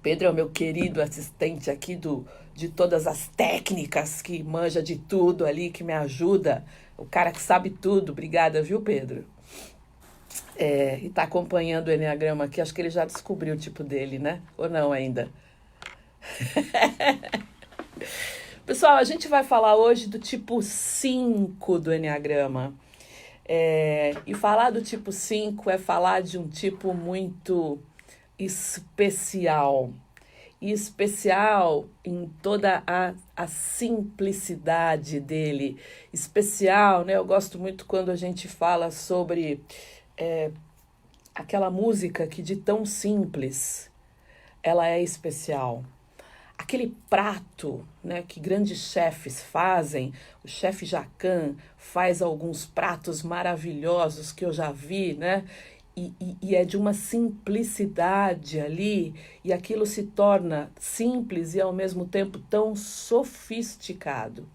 Pedro 0.00 0.28
é 0.28 0.30
o 0.30 0.34
meu 0.34 0.48
querido 0.48 1.02
assistente 1.02 1.68
aqui 1.68 1.96
do, 1.96 2.24
de 2.54 2.68
todas 2.68 3.08
as 3.08 3.26
técnicas, 3.28 4.22
que 4.22 4.42
manja 4.42 4.80
de 4.80 4.96
tudo 4.96 5.44
ali, 5.44 5.70
que 5.70 5.82
me 5.82 5.92
ajuda. 5.92 6.64
O 6.96 7.04
cara 7.04 7.32
que 7.32 7.40
sabe 7.40 7.70
tudo. 7.70 8.12
Obrigada, 8.12 8.62
viu, 8.62 8.80
Pedro? 8.80 9.26
É, 10.56 10.98
e 11.00 11.10
tá 11.10 11.24
acompanhando 11.24 11.88
o 11.88 11.92
Enneagrama 11.92 12.44
aqui, 12.44 12.60
acho 12.60 12.72
que 12.72 12.80
ele 12.80 12.90
já 12.90 13.04
descobriu 13.04 13.54
o 13.54 13.58
tipo 13.58 13.82
dele, 13.82 14.18
né? 14.18 14.40
Ou 14.56 14.68
não 14.68 14.92
ainda? 14.92 15.28
Pessoal, 18.68 18.96
a 18.96 19.04
gente 19.04 19.28
vai 19.28 19.42
falar 19.42 19.76
hoje 19.76 20.08
do 20.08 20.18
tipo 20.18 20.60
5 20.60 21.78
do 21.78 21.90
Enneagrama. 21.90 22.74
É, 23.42 24.14
e 24.26 24.34
falar 24.34 24.68
do 24.68 24.82
tipo 24.82 25.10
5 25.10 25.70
é 25.70 25.78
falar 25.78 26.20
de 26.20 26.36
um 26.36 26.46
tipo 26.46 26.92
muito 26.92 27.78
especial. 28.38 29.90
E 30.60 30.70
especial 30.70 31.86
em 32.04 32.30
toda 32.42 32.82
a, 32.86 33.14
a 33.34 33.46
simplicidade 33.46 35.18
dele. 35.18 35.78
Especial, 36.12 37.06
né? 37.06 37.16
Eu 37.16 37.24
gosto 37.24 37.58
muito 37.58 37.86
quando 37.86 38.10
a 38.10 38.16
gente 38.16 38.48
fala 38.48 38.90
sobre 38.90 39.64
é, 40.14 40.50
aquela 41.34 41.70
música 41.70 42.26
que 42.26 42.42
de 42.42 42.56
tão 42.56 42.84
simples 42.84 43.90
ela 44.62 44.86
é 44.86 45.02
especial 45.02 45.82
aquele 46.58 46.94
prato 47.08 47.86
né, 48.02 48.24
que 48.26 48.40
grandes 48.40 48.78
chefes 48.78 49.40
fazem, 49.40 50.12
o 50.44 50.48
chefe 50.48 50.84
Jacan 50.84 51.54
faz 51.76 52.20
alguns 52.20 52.66
pratos 52.66 53.22
maravilhosos 53.22 54.32
que 54.32 54.44
eu 54.44 54.52
já 54.52 54.72
vi, 54.72 55.14
né? 55.14 55.44
E, 55.96 56.12
e, 56.20 56.36
e, 56.42 56.54
é 56.54 56.64
de 56.64 56.76
uma 56.76 56.92
simplicidade 56.92 58.60
ali, 58.60 59.14
e 59.42 59.52
aquilo 59.52 59.84
se 59.84 60.04
torna 60.04 60.70
simples 60.78 61.54
e 61.54 61.60
ao 61.60 61.72
mesmo 61.72 62.06
tempo 62.06 62.38
tão 62.38 62.76
sofisticado. 62.76 64.48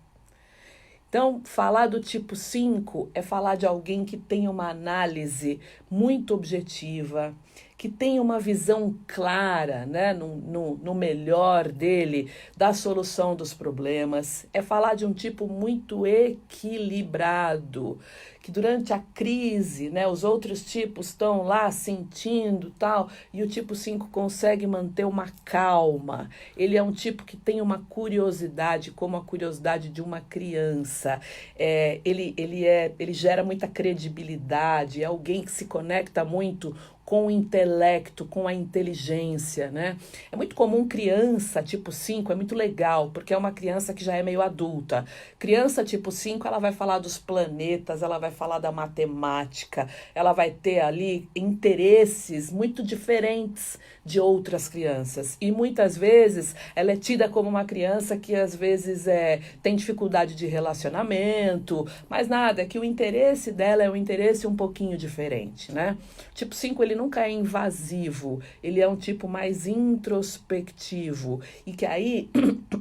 Então, 1.09 1.41
falar 1.43 1.87
do 1.87 1.99
tipo 1.99 2.33
5 2.35 3.11
é 3.13 3.21
falar 3.21 3.55
de 3.55 3.65
alguém 3.65 4.05
que 4.05 4.17
tem 4.17 4.47
uma 4.47 4.69
análise 4.69 5.59
muito 5.91 6.33
objetiva, 6.33 7.35
que 7.83 7.89
tem 7.89 8.17
uma 8.17 8.39
visão 8.39 8.95
clara, 9.05 9.85
né, 9.85 10.13
no, 10.13 10.37
no, 10.37 10.77
no, 10.77 10.95
melhor 10.95 11.69
dele, 11.69 12.31
da 12.55 12.73
solução 12.73 13.35
dos 13.35 13.53
problemas. 13.53 14.45
É 14.53 14.61
falar 14.61 14.95
de 14.95 15.05
um 15.05 15.11
tipo 15.11 15.47
muito 15.47 16.07
equilibrado, 16.07 17.99
que 18.41 18.51
durante 18.51 18.93
a 18.93 18.99
crise, 18.99 19.89
né, 19.89 20.07
os 20.07 20.23
outros 20.23 20.63
tipos 20.63 21.07
estão 21.07 21.43
lá 21.43 21.71
sentindo 21.71 22.71
tal, 22.79 23.09
e 23.33 23.43
o 23.43 23.49
tipo 23.49 23.75
5 23.75 24.07
consegue 24.07 24.65
manter 24.65 25.05
uma 25.05 25.27
calma. 25.43 26.29
Ele 26.55 26.77
é 26.77 26.83
um 26.83 26.93
tipo 26.93 27.25
que 27.25 27.35
tem 27.35 27.59
uma 27.59 27.79
curiosidade, 27.89 28.91
como 28.91 29.17
a 29.17 29.23
curiosidade 29.25 29.89
de 29.89 30.01
uma 30.01 30.21
criança. 30.21 31.19
É, 31.59 31.99
ele, 32.05 32.33
ele, 32.37 32.65
é, 32.65 32.93
ele 32.97 33.11
gera 33.11 33.43
muita 33.43 33.67
credibilidade, 33.67 35.01
é 35.01 35.05
alguém 35.05 35.41
que 35.41 35.51
se 35.51 35.65
conecta 35.65 36.23
muito 36.23 36.73
com 37.05 37.27
o 37.27 37.31
intelecto, 37.31 38.25
com 38.25 38.47
a 38.47 38.53
inteligência, 38.53 39.69
né? 39.69 39.97
É 40.31 40.35
muito 40.35 40.55
comum 40.55 40.87
criança 40.87 41.61
tipo 41.61 41.91
5, 41.91 42.31
é 42.31 42.35
muito 42.35 42.55
legal, 42.55 43.11
porque 43.13 43.33
é 43.33 43.37
uma 43.37 43.51
criança 43.51 43.93
que 43.93 44.03
já 44.03 44.15
é 44.15 44.23
meio 44.23 44.41
adulta. 44.41 45.05
Criança 45.37 45.83
tipo 45.83 46.11
5, 46.11 46.47
ela 46.47 46.59
vai 46.59 46.71
falar 46.71 46.99
dos 46.99 47.17
planetas, 47.17 48.01
ela 48.01 48.17
vai 48.17 48.31
falar 48.31 48.59
da 48.59 48.71
matemática, 48.71 49.87
ela 50.15 50.33
vai 50.33 50.51
ter 50.51 50.79
ali 50.79 51.27
interesses 51.35 52.51
muito 52.51 52.81
diferentes 52.81 53.77
de 54.05 54.19
outras 54.19 54.67
crianças. 54.67 55.37
E 55.39 55.51
muitas 55.51 55.97
vezes 55.97 56.55
ela 56.75 56.91
é 56.91 56.95
tida 56.95 57.29
como 57.29 57.49
uma 57.49 57.65
criança 57.65 58.17
que 58.17 58.35
às 58.35 58.55
vezes 58.55 59.07
é, 59.07 59.39
tem 59.61 59.75
dificuldade 59.75 60.35
de 60.35 60.45
relacionamento, 60.45 61.87
mas 62.09 62.27
nada, 62.27 62.61
é 62.61 62.65
que 62.65 62.79
o 62.79 62.83
interesse 62.83 63.51
dela 63.51 63.83
é 63.83 63.89
um 63.89 63.95
interesse 63.95 64.45
um 64.45 64.55
pouquinho 64.55 64.97
diferente, 64.97 65.71
né? 65.71 65.97
Tipo 66.33 66.55
5, 66.55 66.83
ele 66.83 66.92
nunca 66.95 67.25
é 67.25 67.31
invasivo, 67.31 68.41
ele 68.61 68.79
é 68.79 68.87
um 68.87 68.95
tipo 68.95 69.27
mais 69.27 69.67
introspectivo 69.67 71.41
e 71.65 71.73
que 71.73 71.85
aí 71.85 72.29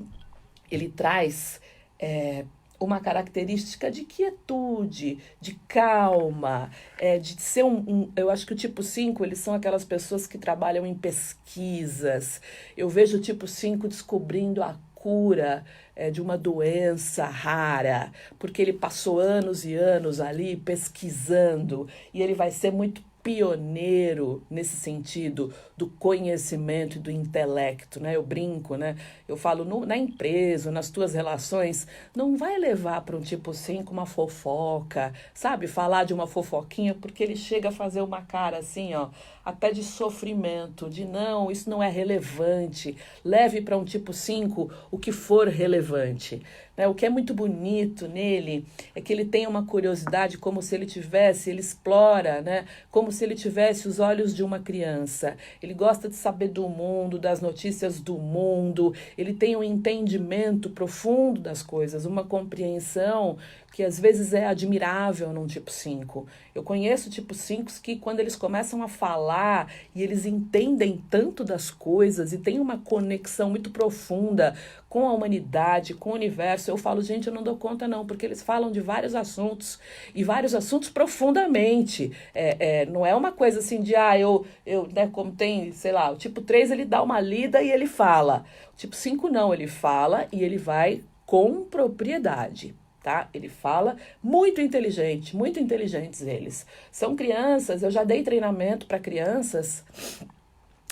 ele 0.70 0.88
traz. 0.88 1.60
É, 1.98 2.44
uma 2.84 3.00
característica 3.00 3.90
de 3.90 4.04
quietude, 4.04 5.18
de 5.40 5.54
calma, 5.68 6.70
é, 6.98 7.18
de 7.18 7.40
ser 7.40 7.64
um, 7.64 7.76
um, 7.86 8.12
Eu 8.16 8.28
acho 8.28 8.46
que 8.46 8.52
o 8.52 8.56
tipo 8.56 8.82
5, 8.82 9.24
eles 9.24 9.38
são 9.38 9.54
aquelas 9.54 9.84
pessoas 9.84 10.26
que 10.26 10.36
trabalham 10.36 10.84
em 10.84 10.94
pesquisas. 10.94 12.40
Eu 12.76 12.88
vejo 12.88 13.18
o 13.18 13.20
tipo 13.20 13.46
5 13.46 13.86
descobrindo 13.86 14.62
a 14.62 14.76
cura 14.94 15.64
é, 15.96 16.10
de 16.10 16.22
uma 16.22 16.38
doença 16.38 17.24
rara, 17.24 18.12
porque 18.38 18.62
ele 18.62 18.72
passou 18.72 19.18
anos 19.18 19.64
e 19.64 19.74
anos 19.74 20.20
ali 20.20 20.56
pesquisando 20.56 21.88
e 22.14 22.22
ele 22.22 22.34
vai 22.34 22.52
ser 22.52 22.70
muito 22.70 23.02
pioneiro 23.22 24.42
nesse 24.50 24.76
sentido 24.76 25.52
do 25.76 25.86
conhecimento 25.86 26.96
e 26.96 27.00
do 27.00 27.10
intelecto, 27.10 28.00
né? 28.00 28.16
Eu 28.16 28.22
brinco, 28.22 28.76
né? 28.76 28.96
Eu 29.28 29.36
falo 29.36 29.64
no, 29.64 29.86
na 29.86 29.96
empresa, 29.96 30.70
nas 30.70 30.90
tuas 30.90 31.14
relações, 31.14 31.86
não 32.14 32.36
vai 32.36 32.58
levar 32.58 33.02
para 33.02 33.16
um 33.16 33.20
tipo 33.20 33.54
5 33.54 33.92
uma 33.92 34.06
fofoca, 34.06 35.12
sabe? 35.32 35.66
Falar 35.66 36.04
de 36.04 36.12
uma 36.12 36.26
fofoquinha, 36.26 36.94
porque 36.94 37.22
ele 37.22 37.36
chega 37.36 37.68
a 37.68 37.72
fazer 37.72 38.00
uma 38.00 38.22
cara 38.22 38.58
assim, 38.58 38.94
ó, 38.94 39.08
até 39.44 39.72
de 39.72 39.82
sofrimento, 39.82 40.90
de 40.90 41.04
não, 41.04 41.50
isso 41.50 41.70
não 41.70 41.82
é 41.82 41.88
relevante. 41.88 42.96
Leve 43.24 43.60
para 43.60 43.76
um 43.76 43.84
tipo 43.84 44.12
5 44.12 44.70
o 44.90 44.98
que 44.98 45.12
for 45.12 45.48
relevante. 45.48 46.42
Né? 46.76 46.86
O 46.88 46.94
que 46.94 47.04
é 47.04 47.10
muito 47.10 47.34
bonito 47.34 48.08
nele 48.08 48.64
é 48.94 49.00
que 49.00 49.12
ele 49.12 49.24
tem 49.24 49.46
uma 49.46 49.64
curiosidade 49.64 50.38
como 50.38 50.62
se 50.62 50.74
ele 50.74 50.86
tivesse, 50.86 51.50
ele 51.50 51.60
explora, 51.60 52.40
né? 52.40 52.64
como 52.90 53.12
se 53.12 53.24
ele 53.24 53.34
tivesse 53.34 53.86
os 53.86 53.98
olhos 53.98 54.34
de 54.34 54.42
uma 54.42 54.58
criança. 54.58 55.36
Ele 55.62 55.74
gosta 55.74 56.08
de 56.08 56.14
saber 56.14 56.48
do 56.48 56.68
mundo, 56.68 57.18
das 57.18 57.40
notícias 57.40 58.00
do 58.00 58.18
mundo, 58.18 58.94
ele 59.16 59.34
tem 59.34 59.56
um 59.56 59.62
entendimento 59.62 60.70
profundo 60.70 61.40
das 61.40 61.62
coisas, 61.62 62.06
uma 62.06 62.24
compreensão 62.24 63.36
que 63.72 63.82
às 63.82 63.98
vezes 63.98 64.34
é 64.34 64.46
admirável 64.46 65.32
num 65.32 65.46
tipo 65.46 65.70
5. 65.70 66.26
Eu 66.54 66.62
conheço 66.62 67.08
tipo 67.08 67.32
5 67.32 67.72
que 67.82 67.96
quando 67.96 68.20
eles 68.20 68.36
começam 68.36 68.82
a 68.82 68.88
falar 68.88 69.72
e 69.94 70.02
eles 70.02 70.26
entendem 70.26 71.02
tanto 71.08 71.42
das 71.42 71.70
coisas 71.70 72.34
e 72.34 72.38
têm 72.38 72.60
uma 72.60 72.76
conexão 72.76 73.48
muito 73.48 73.70
profunda 73.70 74.54
com 74.90 75.08
a 75.08 75.12
humanidade, 75.14 75.94
com 75.94 76.10
o 76.10 76.14
universo, 76.14 76.70
eu 76.70 76.76
falo, 76.76 77.00
gente, 77.00 77.26
eu 77.26 77.32
não 77.32 77.42
dou 77.42 77.56
conta 77.56 77.88
não, 77.88 78.06
porque 78.06 78.26
eles 78.26 78.42
falam 78.42 78.70
de 78.70 78.80
vários 78.80 79.14
assuntos 79.14 79.78
e 80.14 80.22
vários 80.22 80.54
assuntos 80.54 80.90
profundamente. 80.90 82.12
É, 82.34 82.82
é, 82.82 82.86
não 82.86 83.06
é 83.06 83.14
uma 83.14 83.32
coisa 83.32 83.60
assim 83.60 83.80
de, 83.80 83.96
ah, 83.96 84.18
eu, 84.18 84.44
eu 84.66 84.86
né, 84.92 85.08
como 85.10 85.32
tem, 85.32 85.72
sei 85.72 85.92
lá, 85.92 86.10
o 86.10 86.16
tipo 86.16 86.42
3 86.42 86.70
ele 86.72 86.84
dá 86.84 87.02
uma 87.02 87.18
lida 87.20 87.62
e 87.62 87.70
ele 87.70 87.86
fala. 87.86 88.44
O 88.74 88.76
tipo 88.76 88.94
5 88.94 89.30
não, 89.30 89.54
ele 89.54 89.66
fala 89.66 90.26
e 90.30 90.44
ele 90.44 90.58
vai 90.58 91.02
com 91.24 91.64
propriedade 91.64 92.81
tá? 93.02 93.28
Ele 93.34 93.48
fala 93.48 93.96
muito 94.22 94.60
inteligente, 94.60 95.36
muito 95.36 95.58
inteligentes 95.58 96.22
eles. 96.22 96.66
São 96.90 97.16
crianças, 97.16 97.82
eu 97.82 97.90
já 97.90 98.04
dei 98.04 98.22
treinamento 98.22 98.86
para 98.86 98.98
crianças 98.98 99.84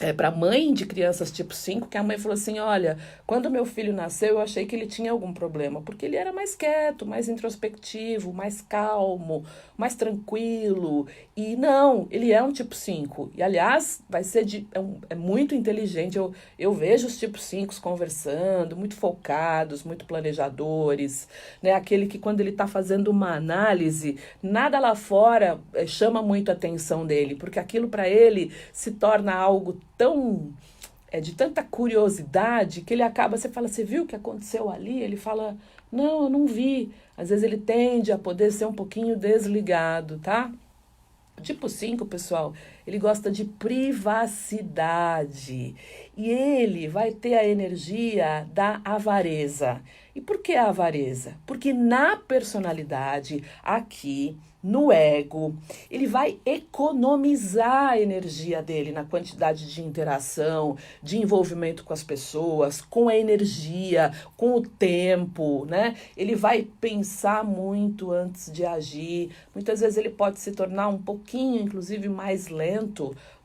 é, 0.00 0.14
para 0.14 0.30
mãe 0.30 0.73
de 0.73 0.87
crianças 0.87 1.30
tipo 1.30 1.54
5, 1.54 1.87
que 1.87 1.99
a 1.99 2.02
mãe 2.02 2.19
falou 2.19 2.33
assim: 2.33 2.59
Olha, 2.59 2.97
quando 3.26 3.50
meu 3.50 3.66
filho 3.66 3.92
nasceu, 3.92 4.30
eu 4.30 4.40
achei 4.40 4.64
que 4.64 4.75
ele 4.75 4.87
tinha 4.87 5.12
algum 5.12 5.33
problema, 5.33 5.83
porque 5.83 6.07
ele 6.07 6.16
era 6.16 6.33
mais 6.33 6.54
quieto, 6.54 7.04
mais 7.04 7.28
introspectivo, 7.28 8.33
mais 8.33 8.62
calmo, 8.62 9.45
mais 9.76 9.95
tranquilo. 9.95 11.07
E 11.37 11.54
não, 11.54 12.09
ele 12.11 12.33
é 12.33 12.42
um 12.42 12.52
tipo 12.52 12.75
5. 12.75 13.30
E 13.37 13.42
aliás, 13.42 14.02
vai 14.09 14.25
ser 14.25 14.45
de. 14.45 14.66
É, 14.73 14.80
um, 14.80 14.99
é 15.11 15.14
muito 15.14 15.54
inteligente. 15.54 16.16
Eu, 16.16 16.33
eu 16.59 16.73
vejo 16.73 17.07
os 17.07 17.19
tipos 17.19 17.42
5 17.45 17.78
conversando, 17.80 18.76
muito 18.76 18.95
focados, 18.95 19.85
muito 19.85 20.07
planejadores, 20.07 21.28
né? 21.62 21.73
Aquele 21.75 22.07
que 22.07 22.19
quando 22.19 22.40
ele 22.40 22.50
está 22.50 22.66
fazendo 22.66 23.09
uma 23.09 23.35
análise, 23.35 24.19
nada 24.42 24.78
lá 24.78 24.95
fora 24.95 25.61
é, 25.75 25.87
chama 25.87 26.23
muito 26.23 26.50
a 26.50 26.54
atenção 26.54 27.07
dele, 27.07 27.35
porque 27.35 27.59
aquilo 27.59 27.88
para 27.88 28.09
ele 28.09 28.50
se 28.73 28.92
torna 28.92 29.35
algo 29.35 29.78
tão 30.00 30.50
é 31.12 31.21
de 31.21 31.35
tanta 31.35 31.62
curiosidade 31.62 32.80
que 32.80 32.95
ele 32.95 33.02
acaba, 33.02 33.37
você 33.37 33.49
fala, 33.49 33.69
você 33.69 33.85
viu 33.85 34.04
o 34.04 34.07
que 34.07 34.16
aconteceu 34.16 34.71
ali? 34.71 35.02
Ele 35.02 35.16
fala, 35.16 35.57
não, 35.92 36.23
eu 36.25 36.30
não 36.30 36.47
vi. 36.47 36.92
Às 37.19 37.28
vezes 37.28 37.45
ele 37.45 37.59
tende 37.59 38.12
a 38.12 38.16
poder 38.16 38.50
ser 38.50 38.64
um 38.64 38.73
pouquinho 38.73 39.16
desligado, 39.16 40.19
tá? 40.21 40.50
Tipo 41.42 41.69
5, 41.69 42.07
pessoal, 42.07 42.54
ele 42.87 42.99
gosta 42.99 43.31
de 43.31 43.45
privacidade. 43.45 45.75
E 46.17 46.31
ele 46.31 46.89
vai 46.89 47.13
ter 47.13 47.35
a 47.35 47.47
energia 47.47 48.49
da 48.53 48.81
avareza. 48.85 49.81
E 50.15 50.21
por 50.21 50.43
que 50.43 50.55
a 50.55 50.69
avareza? 50.69 51.37
Porque 51.47 51.73
na 51.73 52.17
personalidade, 52.17 53.45
aqui, 53.63 54.37
no 54.63 54.93
ego, 54.93 55.57
ele 55.91 56.07
vai 56.07 56.39
economizar 56.45 57.91
a 57.91 58.01
energia 58.01 58.63
dele 58.63 58.93
na 58.93 59.05
quantidade 59.05 59.73
de 59.73 59.83
interação, 59.83 60.77
de 61.03 61.17
envolvimento 61.17 61.83
com 61.83 61.93
as 61.93 62.03
pessoas, 62.03 62.83
com 62.83 63.09
a 63.09 63.17
energia, 63.17 64.13
com 64.37 64.57
o 64.57 64.61
tempo, 64.61 65.65
né? 65.65 65.97
Ele 66.17 66.35
vai 66.35 66.69
pensar 66.81 67.43
muito 67.43 68.13
antes 68.13 68.53
de 68.53 68.65
agir. 68.67 69.31
Muitas 69.55 69.81
vezes 69.81 69.97
ele 69.97 70.11
pode 70.11 70.39
se 70.39 70.53
tornar 70.53 70.89
um 70.89 70.99
pouquinho, 70.99 71.63
inclusive, 71.63 72.09
mais 72.09 72.49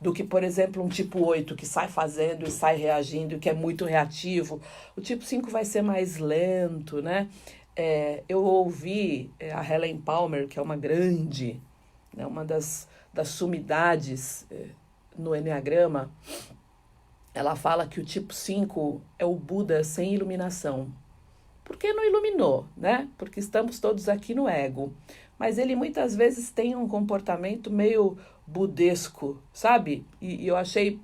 do 0.00 0.12
que, 0.12 0.22
por 0.22 0.44
exemplo, 0.44 0.82
um 0.82 0.88
tipo 0.88 1.24
8 1.24 1.54
que 1.54 1.66
sai 1.66 1.88
fazendo 1.88 2.46
e 2.46 2.50
sai 2.50 2.76
reagindo 2.76 3.34
e 3.34 3.38
que 3.38 3.48
é 3.48 3.54
muito 3.54 3.84
reativo. 3.84 4.60
O 4.96 5.00
tipo 5.00 5.24
5 5.24 5.50
vai 5.50 5.64
ser 5.64 5.82
mais 5.82 6.18
lento, 6.18 7.00
né? 7.02 7.28
é, 7.76 8.24
eu 8.26 8.42
ouvi 8.42 9.30
é, 9.38 9.52
a 9.52 9.62
Helen 9.62 9.98
Palmer, 9.98 10.48
que 10.48 10.58
é 10.58 10.62
uma 10.62 10.76
grande, 10.76 11.60
né, 12.16 12.26
uma 12.26 12.44
das, 12.44 12.88
das 13.12 13.28
sumidades 13.28 14.46
é, 14.50 14.68
no 15.16 15.36
Enneagrama, 15.36 16.10
ela 17.34 17.54
fala 17.54 17.86
que 17.86 18.00
o 18.00 18.04
tipo 18.04 18.32
5 18.32 19.02
é 19.18 19.26
o 19.26 19.34
Buda 19.34 19.84
sem 19.84 20.14
iluminação. 20.14 20.90
Por 21.66 21.76
que 21.76 21.92
não 21.92 22.04
iluminou, 22.04 22.64
né? 22.76 23.08
Porque 23.18 23.40
estamos 23.40 23.80
todos 23.80 24.08
aqui 24.08 24.32
no 24.34 24.48
ego. 24.48 24.92
Mas 25.36 25.58
ele 25.58 25.74
muitas 25.74 26.14
vezes 26.14 26.48
tem 26.48 26.76
um 26.76 26.86
comportamento 26.86 27.72
meio 27.72 28.16
budesco, 28.46 29.42
sabe? 29.52 30.06
E, 30.20 30.44
e 30.44 30.46
eu 30.46 30.56
achei 30.56 31.00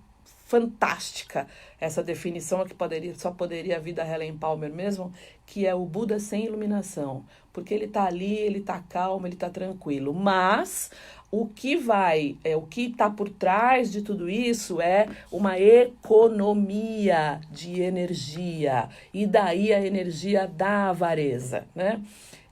fantástica 0.52 1.47
essa 1.80 2.02
definição 2.02 2.62
que 2.66 2.75
poderia, 2.75 3.14
só 3.14 3.30
poderia 3.30 3.80
vir 3.80 3.94
da 3.94 4.06
Helen 4.06 4.37
Palmer 4.37 4.71
mesmo, 4.71 5.11
que 5.47 5.66
é 5.66 5.75
o 5.75 5.87
Buda 5.87 6.18
sem 6.18 6.44
iluminação, 6.44 7.25
porque 7.54 7.73
ele 7.73 7.87
está 7.87 8.04
ali, 8.04 8.37
ele 8.37 8.59
está 8.59 8.78
calmo, 8.80 9.26
ele 9.26 9.32
está 9.32 9.49
tranquilo, 9.49 10.12
mas 10.12 10.90
o 11.30 11.47
que 11.47 11.75
vai, 11.75 12.37
é, 12.44 12.54
o 12.54 12.61
que 12.61 12.82
está 12.82 13.09
por 13.09 13.30
trás 13.30 13.90
de 13.90 14.02
tudo 14.02 14.28
isso 14.28 14.78
é 14.78 15.09
uma 15.30 15.59
economia 15.59 17.40
de 17.50 17.80
energia, 17.80 18.90
e 19.12 19.26
daí 19.26 19.73
a 19.73 19.85
energia 19.85 20.47
da 20.47 20.90
avareza, 20.90 21.64
né? 21.75 22.02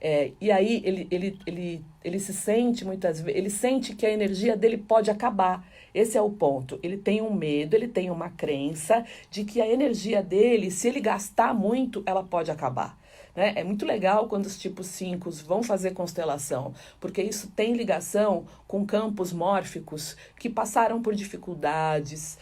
É, 0.01 0.31
e 0.41 0.51
aí 0.51 0.81
ele, 0.83 1.07
ele, 1.11 1.39
ele, 1.47 1.85
ele 2.03 2.19
se 2.19 2.33
sente 2.33 2.83
muitas 2.87 3.21
vezes, 3.21 3.39
ele 3.39 3.51
sente 3.51 3.95
que 3.95 4.07
a 4.07 4.11
energia 4.11 4.57
dele 4.57 4.79
pode 4.79 5.11
acabar. 5.11 5.63
Esse 5.95 6.17
é 6.17 6.23
o 6.23 6.31
ponto. 6.31 6.79
Ele 6.83 6.97
tem 6.97 7.21
um 7.21 7.33
medo, 7.33 7.75
ele 7.75 7.89
tem 7.89 8.11
uma 8.11 8.31
crença 8.31 9.05
de 9.31 9.45
que 9.45 9.61
a 9.61 9.69
energia 9.69 10.23
dele, 10.23 10.71
se 10.71 10.89
ele 10.89 11.01
gastar 11.01 11.55
muito, 11.55 12.03
ela 12.07 12.23
pode 12.23 12.51
acabar. 12.51 13.01
Né? 13.35 13.53
É 13.57 13.65
muito 13.65 13.87
legal 13.87 14.29
quando 14.29 14.47
os 14.47 14.59
tipos 14.59 14.87
5 14.89 15.31
vão 15.47 15.63
fazer 15.63 15.93
constelação, 15.93 16.75
porque 16.99 17.23
isso 17.23 17.51
tem 17.55 17.75
ligação 17.75 18.45
com 18.67 18.85
campos 18.85 19.33
mórficos 19.33 20.17
que 20.39 20.49
passaram 20.49 21.01
por 21.01 21.15
dificuldades, 21.15 22.39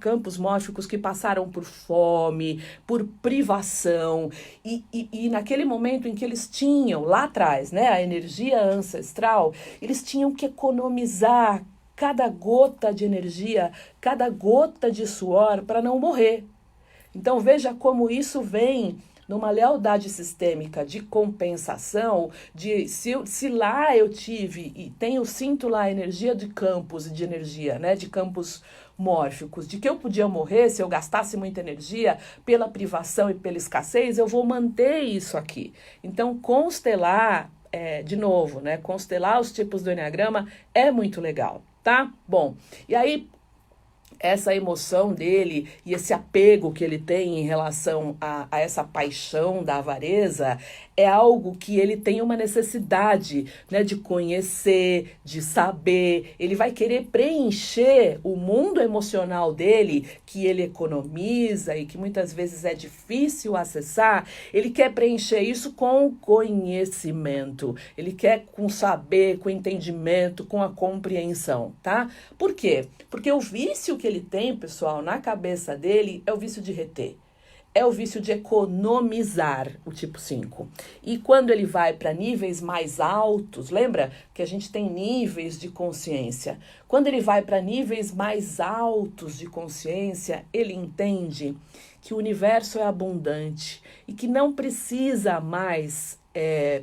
campos 0.00 0.36
mórficos 0.36 0.86
que 0.86 0.98
passaram 0.98 1.48
por 1.48 1.64
fome, 1.64 2.62
por 2.86 3.04
privação, 3.22 4.30
e, 4.64 4.84
e, 4.92 5.08
e 5.12 5.28
naquele 5.28 5.64
momento 5.64 6.08
em 6.08 6.14
que 6.14 6.24
eles 6.24 6.48
tinham, 6.48 7.02
lá 7.02 7.24
atrás, 7.24 7.72
né, 7.72 7.88
a 7.88 8.02
energia 8.02 8.62
ancestral, 8.62 9.52
eles 9.80 10.02
tinham 10.02 10.34
que 10.34 10.46
economizar 10.46 11.64
cada 11.98 12.28
gota 12.28 12.94
de 12.94 13.04
energia, 13.04 13.72
cada 14.00 14.30
gota 14.30 14.90
de 14.90 15.04
suor 15.04 15.62
para 15.62 15.82
não 15.82 15.98
morrer. 15.98 16.44
Então 17.12 17.40
veja 17.40 17.74
como 17.74 18.08
isso 18.08 18.40
vem 18.40 18.98
numa 19.26 19.50
lealdade 19.50 20.08
sistêmica 20.08 20.86
de 20.86 21.00
compensação, 21.00 22.30
de 22.54 22.88
se, 22.88 23.14
se 23.26 23.48
lá 23.48 23.94
eu 23.94 24.08
tive 24.08 24.72
e 24.74 24.90
tenho 24.90 25.24
sinto 25.24 25.68
lá 25.68 25.82
a 25.82 25.90
energia 25.90 26.34
de 26.34 26.46
campos 26.48 27.12
de 27.12 27.24
energia, 27.24 27.78
né, 27.78 27.96
de 27.96 28.08
campos 28.08 28.62
mórficos, 28.96 29.66
de 29.66 29.78
que 29.78 29.88
eu 29.88 29.96
podia 29.96 30.26
morrer 30.28 30.70
se 30.70 30.80
eu 30.80 30.88
gastasse 30.88 31.36
muita 31.36 31.60
energia 31.60 32.16
pela 32.46 32.68
privação 32.68 33.28
e 33.28 33.34
pela 33.34 33.58
escassez, 33.58 34.18
eu 34.18 34.26
vou 34.26 34.46
manter 34.46 35.00
isso 35.00 35.36
aqui. 35.36 35.74
Então 36.02 36.38
constelar 36.38 37.50
é, 37.70 38.02
de 38.02 38.16
novo, 38.16 38.60
né, 38.60 38.78
constelar 38.78 39.40
os 39.40 39.52
tipos 39.52 39.82
do 39.82 39.90
enneagrama 39.90 40.46
é 40.72 40.90
muito 40.90 41.20
legal 41.20 41.62
tá? 41.88 42.12
Bom, 42.28 42.54
e 42.86 42.94
aí 42.94 43.30
essa 44.20 44.54
emoção 44.54 45.14
dele 45.14 45.70
e 45.86 45.94
esse 45.94 46.12
apego 46.12 46.70
que 46.70 46.84
ele 46.84 46.98
tem 46.98 47.38
em 47.38 47.46
relação 47.46 48.14
a, 48.20 48.46
a 48.50 48.60
essa 48.60 48.84
paixão 48.84 49.64
da 49.64 49.76
avareza 49.76 50.58
é 50.98 51.06
algo 51.06 51.56
que 51.56 51.78
ele 51.78 51.96
tem 51.96 52.20
uma 52.20 52.36
necessidade 52.36 53.46
né, 53.70 53.84
de 53.84 53.94
conhecer, 53.94 55.12
de 55.24 55.40
saber. 55.40 56.34
Ele 56.40 56.56
vai 56.56 56.72
querer 56.72 57.04
preencher 57.04 58.18
o 58.24 58.34
mundo 58.34 58.80
emocional 58.80 59.54
dele, 59.54 60.08
que 60.26 60.44
ele 60.44 60.64
economiza 60.64 61.76
e 61.76 61.86
que 61.86 61.96
muitas 61.96 62.32
vezes 62.32 62.64
é 62.64 62.74
difícil 62.74 63.56
acessar. 63.56 64.26
Ele 64.52 64.70
quer 64.70 64.92
preencher 64.92 65.40
isso 65.40 65.72
com 65.74 66.12
conhecimento. 66.16 67.76
Ele 67.96 68.12
quer 68.12 68.46
com 68.50 68.68
saber, 68.68 69.38
com 69.38 69.48
entendimento, 69.48 70.44
com 70.44 70.60
a 70.60 70.68
compreensão, 70.68 71.76
tá? 71.80 72.10
Por 72.36 72.54
quê? 72.54 72.88
Porque 73.08 73.30
o 73.30 73.38
vício 73.38 73.96
que 73.96 74.06
ele 74.06 74.20
tem, 74.20 74.56
pessoal, 74.56 75.00
na 75.00 75.18
cabeça 75.18 75.76
dele 75.76 76.24
é 76.26 76.32
o 76.32 76.36
vício 76.36 76.60
de 76.60 76.72
reter 76.72 77.16
é 77.78 77.86
o 77.86 77.92
vício 77.92 78.20
de 78.20 78.32
economizar, 78.32 79.70
o 79.84 79.92
tipo 79.92 80.18
5. 80.18 80.68
E 81.00 81.16
quando 81.16 81.50
ele 81.50 81.64
vai 81.64 81.92
para 81.92 82.12
níveis 82.12 82.60
mais 82.60 82.98
altos, 82.98 83.70
lembra 83.70 84.10
que 84.34 84.42
a 84.42 84.46
gente 84.46 84.72
tem 84.72 84.90
níveis 84.90 85.56
de 85.56 85.68
consciência. 85.68 86.58
Quando 86.88 87.06
ele 87.06 87.20
vai 87.20 87.40
para 87.40 87.60
níveis 87.60 88.12
mais 88.12 88.58
altos 88.58 89.38
de 89.38 89.46
consciência, 89.46 90.44
ele 90.52 90.74
entende 90.74 91.56
que 92.00 92.12
o 92.12 92.16
universo 92.16 92.80
é 92.80 92.82
abundante 92.82 93.80
e 94.08 94.12
que 94.12 94.26
não 94.26 94.52
precisa 94.52 95.38
mais 95.38 96.18
é, 96.34 96.82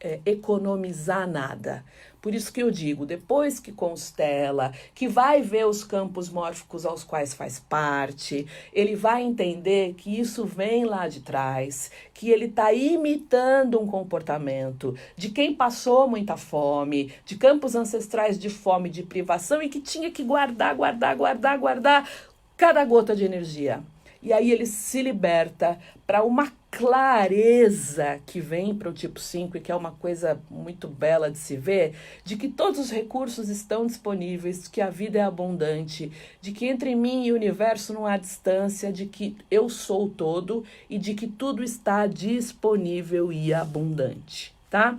é, 0.00 0.18
economizar 0.26 1.28
nada. 1.28 1.84
Por 2.26 2.34
isso 2.34 2.52
que 2.52 2.60
eu 2.60 2.72
digo, 2.72 3.06
depois 3.06 3.60
que 3.60 3.70
constela, 3.70 4.72
que 4.92 5.06
vai 5.06 5.42
ver 5.42 5.64
os 5.64 5.84
campos 5.84 6.28
mórficos 6.28 6.84
aos 6.84 7.04
quais 7.04 7.32
faz 7.32 7.60
parte, 7.60 8.48
ele 8.72 8.96
vai 8.96 9.22
entender 9.22 9.94
que 9.94 10.18
isso 10.18 10.44
vem 10.44 10.84
lá 10.84 11.06
de 11.06 11.20
trás, 11.20 11.88
que 12.12 12.28
ele 12.28 12.46
está 12.46 12.72
imitando 12.72 13.80
um 13.80 13.86
comportamento 13.86 14.92
de 15.16 15.30
quem 15.30 15.54
passou 15.54 16.08
muita 16.08 16.36
fome, 16.36 17.12
de 17.24 17.36
campos 17.36 17.76
ancestrais 17.76 18.36
de 18.36 18.50
fome, 18.50 18.90
de 18.90 19.04
privação 19.04 19.62
e 19.62 19.68
que 19.68 19.80
tinha 19.80 20.10
que 20.10 20.24
guardar, 20.24 20.74
guardar, 20.74 21.14
guardar, 21.14 21.56
guardar 21.56 22.10
cada 22.56 22.84
gota 22.84 23.14
de 23.14 23.24
energia. 23.24 23.84
E 24.20 24.32
aí 24.32 24.50
ele 24.50 24.66
se 24.66 25.00
liberta 25.00 25.78
para 26.04 26.24
uma 26.24 26.50
clareza 26.76 28.20
que 28.26 28.38
vem 28.38 28.74
para 28.74 28.90
o 28.90 28.92
tipo 28.92 29.18
5 29.18 29.56
e 29.56 29.60
que 29.60 29.72
é 29.72 29.74
uma 29.74 29.92
coisa 29.92 30.38
muito 30.50 30.86
bela 30.86 31.30
de 31.30 31.38
se 31.38 31.56
ver, 31.56 31.94
de 32.22 32.36
que 32.36 32.50
todos 32.50 32.78
os 32.78 32.90
recursos 32.90 33.48
estão 33.48 33.86
disponíveis, 33.86 34.68
que 34.68 34.82
a 34.82 34.90
vida 34.90 35.18
é 35.18 35.22
abundante, 35.22 36.12
de 36.38 36.52
que 36.52 36.66
entre 36.66 36.94
mim 36.94 37.24
e 37.24 37.32
o 37.32 37.34
universo 37.34 37.94
não 37.94 38.04
há 38.04 38.18
distância, 38.18 38.92
de 38.92 39.06
que 39.06 39.38
eu 39.50 39.70
sou 39.70 40.10
todo 40.10 40.64
e 40.90 40.98
de 40.98 41.14
que 41.14 41.26
tudo 41.26 41.64
está 41.64 42.06
disponível 42.06 43.32
e 43.32 43.54
abundante, 43.54 44.54
tá? 44.68 44.98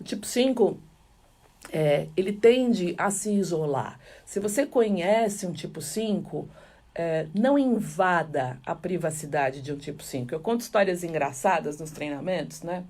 O 0.00 0.04
tipo 0.04 0.24
5 0.24 0.78
é, 1.70 2.08
ele 2.16 2.32
tende 2.32 2.94
a 2.96 3.10
se 3.10 3.30
isolar. 3.30 4.00
Se 4.24 4.40
você 4.40 4.64
conhece 4.64 5.46
um 5.46 5.52
tipo 5.52 5.82
5, 5.82 6.48
é, 6.94 7.26
não 7.34 7.58
invada 7.58 8.58
a 8.64 8.74
privacidade 8.74 9.62
de 9.62 9.72
um 9.72 9.76
tipo 9.76 10.02
5. 10.02 10.34
Eu 10.34 10.40
conto 10.40 10.60
histórias 10.60 11.04
engraçadas 11.04 11.78
nos 11.78 11.90
treinamentos, 11.90 12.62
né? 12.62 12.84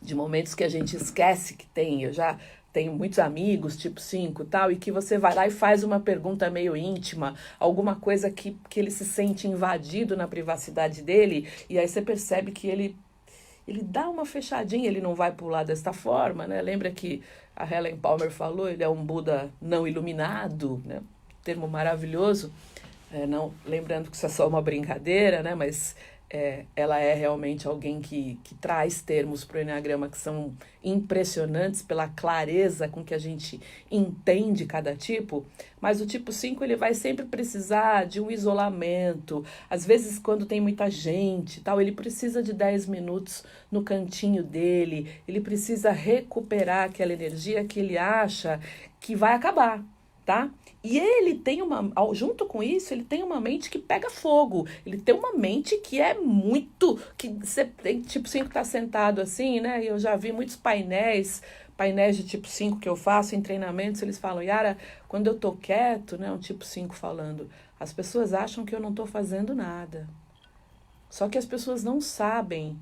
De 0.00 0.14
momentos 0.14 0.54
que 0.54 0.64
a 0.64 0.68
gente 0.68 0.96
esquece 0.96 1.54
que 1.54 1.66
tem. 1.66 2.02
Eu 2.02 2.12
já 2.12 2.38
tenho 2.72 2.92
muitos 2.92 3.20
amigos, 3.20 3.76
tipo 3.76 4.00
5 4.00 4.44
tal, 4.46 4.70
e 4.70 4.76
que 4.76 4.90
você 4.90 5.16
vai 5.16 5.32
lá 5.34 5.46
e 5.46 5.50
faz 5.50 5.84
uma 5.84 6.00
pergunta 6.00 6.50
meio 6.50 6.76
íntima, 6.76 7.36
alguma 7.58 7.94
coisa 7.94 8.30
que, 8.30 8.58
que 8.68 8.80
ele 8.80 8.90
se 8.90 9.04
sente 9.04 9.46
invadido 9.46 10.16
na 10.16 10.26
privacidade 10.26 11.00
dele, 11.00 11.48
e 11.70 11.78
aí 11.78 11.86
você 11.86 12.02
percebe 12.02 12.50
que 12.50 12.66
ele 12.66 12.96
ele 13.66 13.82
dá 13.82 14.10
uma 14.10 14.26
fechadinha, 14.26 14.86
ele 14.86 15.00
não 15.00 15.14
vai 15.14 15.32
pular 15.32 15.64
desta 15.64 15.90
forma, 15.92 16.46
né? 16.46 16.60
Lembra 16.60 16.90
que 16.90 17.22
a 17.56 17.64
Helen 17.64 17.96
Palmer 17.96 18.30
falou, 18.30 18.68
ele 18.68 18.82
é 18.82 18.88
um 18.88 19.02
Buda 19.02 19.50
não 19.62 19.88
iluminado, 19.88 20.82
né? 20.84 21.00
Termo 21.44 21.68
maravilhoso, 21.68 22.52
é, 23.12 23.26
não 23.26 23.52
lembrando 23.64 24.10
que 24.10 24.16
isso 24.16 24.26
é 24.26 24.28
só 24.28 24.48
uma 24.48 24.60
brincadeira, 24.60 25.42
né? 25.42 25.54
Mas 25.54 25.94
é, 26.34 26.64
ela 26.74 26.98
é 26.98 27.14
realmente 27.14 27.68
alguém 27.68 28.00
que, 28.00 28.40
que 28.42 28.56
traz 28.56 29.00
termos 29.00 29.44
para 29.44 29.58
o 29.58 29.60
Enneagrama 29.60 30.08
que 30.08 30.18
são 30.18 30.52
impressionantes 30.82 31.80
pela 31.80 32.08
clareza 32.08 32.88
com 32.88 33.04
que 33.04 33.14
a 33.14 33.18
gente 33.18 33.60
entende 33.88 34.66
cada 34.66 34.96
tipo, 34.96 35.46
mas 35.80 36.00
o 36.00 36.06
tipo 36.06 36.32
5 36.32 36.64
ele 36.64 36.74
vai 36.74 36.92
sempre 36.92 37.24
precisar 37.24 38.04
de 38.06 38.20
um 38.20 38.32
isolamento. 38.32 39.44
Às 39.70 39.86
vezes, 39.86 40.18
quando 40.18 40.44
tem 40.44 40.60
muita 40.60 40.90
gente 40.90 41.60
tal, 41.60 41.80
ele 41.80 41.92
precisa 41.92 42.42
de 42.42 42.52
10 42.52 42.86
minutos 42.86 43.44
no 43.70 43.84
cantinho 43.84 44.42
dele, 44.42 45.08
ele 45.28 45.40
precisa 45.40 45.92
recuperar 45.92 46.86
aquela 46.86 47.12
energia 47.12 47.64
que 47.64 47.78
ele 47.78 47.96
acha 47.96 48.58
que 48.98 49.14
vai 49.14 49.34
acabar, 49.34 49.84
tá? 50.24 50.50
E 50.82 50.98
ele 50.98 51.34
tem 51.36 51.62
uma, 51.62 51.90
junto 52.12 52.46
com 52.46 52.62
isso, 52.62 52.92
ele 52.92 53.04
tem 53.04 53.22
uma 53.22 53.40
mente 53.40 53.70
que 53.70 53.78
pega 53.78 54.10
fogo. 54.10 54.66
Ele 54.84 54.98
tem 54.98 55.14
uma 55.14 55.32
mente 55.32 55.76
que 55.78 56.00
é 56.00 56.14
muito, 56.14 56.98
que 57.16 57.28
você 57.28 57.64
tem 57.64 58.02
tipo 58.02 58.28
5 58.28 58.50
tá 58.50 58.64
sentado 58.64 59.20
assim, 59.20 59.60
né? 59.60 59.82
Eu 59.84 59.98
já 59.98 60.14
vi 60.16 60.32
muitos 60.32 60.56
painéis, 60.56 61.42
painéis 61.76 62.16
de 62.16 62.24
tipo 62.24 62.46
5 62.46 62.78
que 62.78 62.88
eu 62.88 62.96
faço 62.96 63.34
em 63.34 63.40
treinamentos, 63.40 64.02
eles 64.02 64.18
falam: 64.18 64.42
"Yara, 64.42 64.76
quando 65.08 65.26
eu 65.26 65.38
tô 65.38 65.52
quieto, 65.52 66.18
né, 66.18 66.30
um 66.30 66.38
tipo 66.38 66.64
5 66.64 66.94
falando, 66.94 67.48
as 67.80 67.92
pessoas 67.92 68.34
acham 68.34 68.64
que 68.64 68.74
eu 68.74 68.80
não 68.80 68.94
tô 68.94 69.06
fazendo 69.06 69.54
nada". 69.54 70.08
Só 71.08 71.28
que 71.28 71.38
as 71.38 71.46
pessoas 71.46 71.84
não 71.84 72.00
sabem 72.00 72.76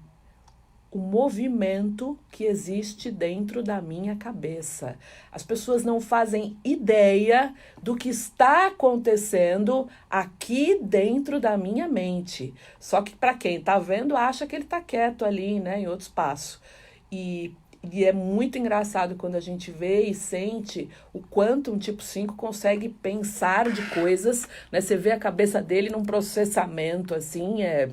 o 0.92 0.98
movimento 0.98 2.18
que 2.30 2.44
existe 2.44 3.10
dentro 3.10 3.62
da 3.62 3.80
minha 3.80 4.14
cabeça. 4.14 4.98
As 5.32 5.42
pessoas 5.42 5.82
não 5.82 6.02
fazem 6.02 6.54
ideia 6.62 7.54
do 7.82 7.96
que 7.96 8.10
está 8.10 8.66
acontecendo 8.66 9.88
aqui 10.10 10.78
dentro 10.82 11.40
da 11.40 11.56
minha 11.56 11.88
mente. 11.88 12.52
Só 12.78 13.00
que 13.00 13.16
para 13.16 13.32
quem 13.32 13.56
está 13.56 13.78
vendo 13.78 14.14
acha 14.14 14.46
que 14.46 14.54
ele 14.54 14.64
está 14.64 14.82
quieto 14.82 15.24
ali, 15.24 15.58
né, 15.58 15.80
em 15.80 15.88
outro 15.88 16.02
espaço. 16.02 16.60
E 17.10 17.54
e 17.90 18.04
é 18.04 18.12
muito 18.12 18.56
engraçado 18.56 19.16
quando 19.16 19.34
a 19.34 19.40
gente 19.40 19.72
vê 19.72 20.02
e 20.02 20.14
sente 20.14 20.88
o 21.12 21.20
quanto 21.20 21.72
um 21.72 21.78
tipo 21.78 22.00
5 22.00 22.36
consegue 22.36 22.88
pensar 22.88 23.68
de 23.72 23.82
coisas, 23.90 24.48
né? 24.70 24.80
Você 24.80 24.96
vê 24.96 25.10
a 25.10 25.18
cabeça 25.18 25.60
dele 25.60 25.90
num 25.90 26.04
processamento 26.04 27.12
assim, 27.12 27.62
é 27.62 27.88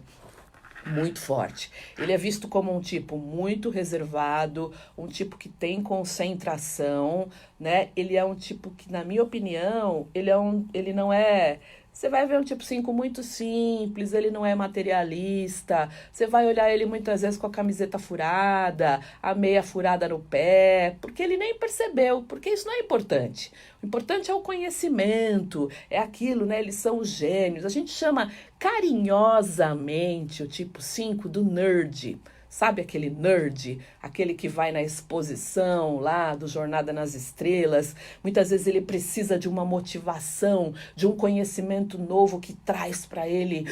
muito 0.85 1.19
forte. 1.19 1.71
Ele 1.97 2.11
é 2.11 2.17
visto 2.17 2.47
como 2.47 2.75
um 2.75 2.81
tipo 2.81 3.17
muito 3.17 3.69
reservado, 3.69 4.73
um 4.97 5.07
tipo 5.07 5.37
que 5.37 5.49
tem 5.49 5.81
concentração, 5.81 7.29
né? 7.59 7.89
Ele 7.95 8.15
é 8.15 8.23
um 8.23 8.35
tipo 8.35 8.69
que, 8.71 8.91
na 8.91 9.03
minha 9.03 9.23
opinião, 9.23 10.07
ele, 10.13 10.29
é 10.29 10.37
um, 10.37 10.65
ele 10.73 10.93
não 10.93 11.11
é 11.11 11.59
você 11.99 12.07
vai 12.07 12.25
ver 12.25 12.39
um 12.39 12.43
tipo 12.45 12.63
5 12.63 12.93
muito 12.93 13.21
simples, 13.21 14.13
ele 14.13 14.31
não 14.31 14.45
é 14.45 14.55
materialista. 14.55 15.89
Você 16.09 16.27
vai 16.27 16.47
olhar 16.47 16.73
ele 16.73 16.85
muitas 16.85 17.23
vezes 17.23 17.37
com 17.37 17.45
a 17.45 17.49
camiseta 17.49 17.99
furada, 17.99 19.01
a 19.21 19.35
meia 19.35 19.61
furada 19.61 20.07
no 20.07 20.17
pé, 20.17 20.95
porque 21.01 21.21
ele 21.21 21.35
nem 21.35 21.59
percebeu, 21.59 22.23
porque 22.23 22.51
isso 22.51 22.65
não 22.65 22.73
é 22.73 22.79
importante. 22.79 23.51
O 23.83 23.85
importante 23.85 24.31
é 24.31 24.33
o 24.33 24.39
conhecimento, 24.39 25.69
é 25.89 25.99
aquilo, 25.99 26.45
né? 26.45 26.61
Eles 26.61 26.75
são 26.75 26.99
os 26.99 27.09
gênios. 27.09 27.65
A 27.65 27.69
gente 27.69 27.91
chama 27.91 28.31
carinhosamente 28.57 30.41
o 30.41 30.47
tipo 30.47 30.81
5 30.81 31.27
do 31.27 31.43
nerd. 31.43 32.17
Sabe 32.49 32.81
aquele 32.81 33.11
nerd, 33.11 33.79
aquele 34.01 34.33
que 34.33 34.49
vai 34.49 34.71
na 34.71 34.81
exposição 34.81 35.99
lá 35.99 36.33
do 36.33 36.47
Jornada 36.47 36.91
nas 36.91 37.13
Estrelas? 37.13 37.95
Muitas 38.23 38.49
vezes 38.49 38.65
ele 38.65 38.81
precisa 38.81 39.37
de 39.37 39.47
uma 39.47 39.63
motivação, 39.63 40.73
de 40.95 41.05
um 41.05 41.15
conhecimento 41.15 41.95
novo 41.99 42.39
que 42.39 42.53
traz 42.53 43.05
para 43.05 43.29
ele 43.29 43.67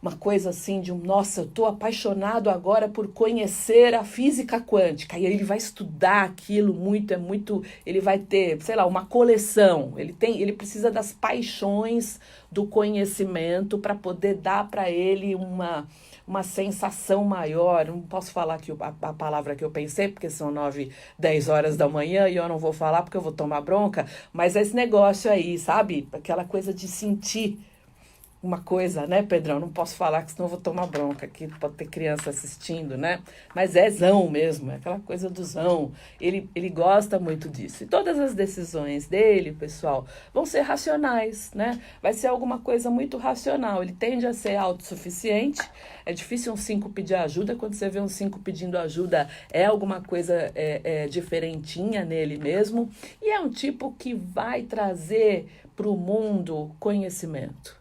uma 0.00 0.12
coisa 0.16 0.50
assim 0.50 0.80
de 0.80 0.92
um, 0.92 0.98
nossa, 0.98 1.40
eu 1.40 1.46
tô 1.46 1.66
apaixonado 1.66 2.48
agora 2.48 2.88
por 2.88 3.08
conhecer 3.08 3.94
a 3.94 4.04
física 4.04 4.60
quântica. 4.60 5.18
E 5.18 5.26
aí 5.26 5.32
ele 5.32 5.44
vai 5.44 5.58
estudar 5.58 6.24
aquilo 6.24 6.72
muito, 6.72 7.12
é 7.12 7.16
muito, 7.16 7.64
ele 7.84 8.00
vai 8.00 8.18
ter, 8.18 8.62
sei 8.62 8.76
lá, 8.76 8.86
uma 8.86 9.06
coleção. 9.06 9.94
Ele 9.96 10.12
tem, 10.12 10.40
ele 10.40 10.52
precisa 10.52 10.90
das 10.90 11.12
paixões 11.12 12.20
do 12.50 12.66
conhecimento 12.66 13.78
para 13.78 13.94
poder 13.94 14.34
dar 14.34 14.70
para 14.70 14.90
ele 14.90 15.34
uma 15.34 15.86
uma 16.28 16.42
sensação 16.42 17.24
maior. 17.24 17.86
Não 17.86 18.02
posso 18.02 18.30
falar 18.30 18.58
que 18.58 18.70
a, 18.70 18.94
a, 19.00 19.12
palavra 19.14 19.56
que 19.56 19.64
eu 19.64 19.70
pensei, 19.70 20.08
porque 20.08 20.28
são 20.28 20.50
9, 20.50 20.92
10 21.18 21.48
horas 21.48 21.76
da 21.76 21.88
manhã 21.88 22.28
e 22.28 22.36
eu 22.36 22.46
não 22.46 22.58
vou 22.58 22.72
falar 22.72 23.02
porque 23.02 23.16
eu 23.16 23.22
vou 23.22 23.32
tomar 23.32 23.62
bronca, 23.62 24.06
mas 24.30 24.54
esse 24.54 24.76
negócio 24.76 25.30
aí, 25.30 25.58
sabe? 25.58 26.06
Aquela 26.12 26.44
coisa 26.44 26.72
de 26.72 26.86
sentir 26.86 27.58
uma 28.40 28.58
coisa, 28.58 29.06
né, 29.06 29.22
Pedrão? 29.22 29.58
Não 29.58 29.68
posso 29.68 29.96
falar 29.96 30.22
que 30.22 30.30
senão 30.30 30.46
eu 30.46 30.50
vou 30.50 30.60
tomar 30.60 30.86
bronca 30.86 31.26
aqui, 31.26 31.48
pode 31.58 31.74
ter 31.74 31.88
criança 31.88 32.30
assistindo, 32.30 32.96
né? 32.96 33.20
Mas 33.54 33.74
é 33.74 33.90
zão 33.90 34.30
mesmo, 34.30 34.70
é 34.70 34.76
aquela 34.76 35.00
coisa 35.00 35.28
do 35.28 35.42
zão. 35.42 35.90
Ele, 36.20 36.48
ele 36.54 36.68
gosta 36.68 37.18
muito 37.18 37.48
disso. 37.48 37.82
E 37.82 37.86
todas 37.86 38.18
as 38.18 38.34
decisões 38.34 39.08
dele, 39.08 39.52
pessoal, 39.52 40.06
vão 40.32 40.46
ser 40.46 40.60
racionais, 40.60 41.50
né? 41.52 41.80
Vai 42.00 42.12
ser 42.12 42.28
alguma 42.28 42.58
coisa 42.60 42.88
muito 42.90 43.18
racional. 43.18 43.82
Ele 43.82 43.92
tende 43.92 44.24
a 44.24 44.32
ser 44.32 44.54
autossuficiente. 44.54 45.60
É 46.06 46.12
difícil 46.12 46.52
um 46.52 46.56
5 46.56 46.90
pedir 46.90 47.16
ajuda. 47.16 47.56
Quando 47.56 47.74
você 47.74 47.88
vê 47.88 48.00
um 48.00 48.08
5 48.08 48.38
pedindo 48.38 48.78
ajuda, 48.78 49.28
é 49.52 49.64
alguma 49.64 50.00
coisa 50.00 50.52
é, 50.54 50.80
é, 50.84 51.08
diferentinha 51.08 52.04
nele 52.04 52.38
mesmo. 52.38 52.88
E 53.20 53.30
é 53.30 53.40
um 53.40 53.50
tipo 53.50 53.92
que 53.98 54.14
vai 54.14 54.62
trazer 54.62 55.48
para 55.74 55.88
o 55.88 55.96
mundo 55.96 56.70
conhecimento 56.78 57.78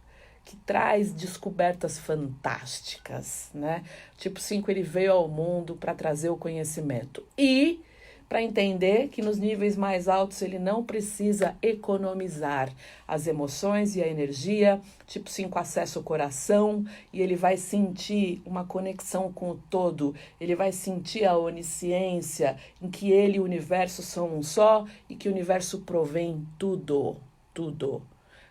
que 0.47 0.55
traz 0.55 1.12
descobertas 1.12 1.99
fantásticas, 1.99 3.49
né? 3.53 3.83
Tipo 4.17 4.39
5 4.39 4.71
ele 4.71 4.81
veio 4.81 5.12
ao 5.12 5.27
mundo 5.27 5.75
para 5.75 5.93
trazer 5.93 6.29
o 6.29 6.38
conhecimento 6.38 7.21
e 7.38 7.81
para 8.29 8.41
entender 8.41 9.10
que 9.10 9.21
nos 9.21 9.38
níveis 9.38 9.75
mais 9.75 10.07
altos 10.07 10.41
ele 10.41 10.57
não 10.57 10.86
precisa 10.86 11.57
economizar 11.62 12.73
as 13.05 13.27
emoções 13.27 13.97
e 13.97 14.01
a 14.01 14.07
energia. 14.07 14.79
Tipo 15.05 15.29
5 15.29 15.60
acessa 15.60 15.99
o 15.99 16.03
coração 16.03 16.86
e 17.12 17.21
ele 17.21 17.36
vai 17.36 17.57
sentir 17.57 18.41
uma 18.45 18.63
conexão 18.63 19.29
com 19.33 19.51
o 19.51 19.60
todo. 19.69 20.15
Ele 20.39 20.55
vai 20.55 20.71
sentir 20.71 21.25
a 21.25 21.38
onisciência 21.38 22.55
em 22.81 22.89
que 22.89 23.12
ele 23.12 23.36
e 23.36 23.39
o 23.41 23.43
universo 23.43 24.01
são 24.01 24.38
um 24.38 24.43
só 24.43 24.86
e 25.10 25.15
que 25.15 25.27
o 25.27 25.31
universo 25.31 25.81
provém 25.81 26.47
tudo, 26.57 27.17
tudo. 27.53 28.01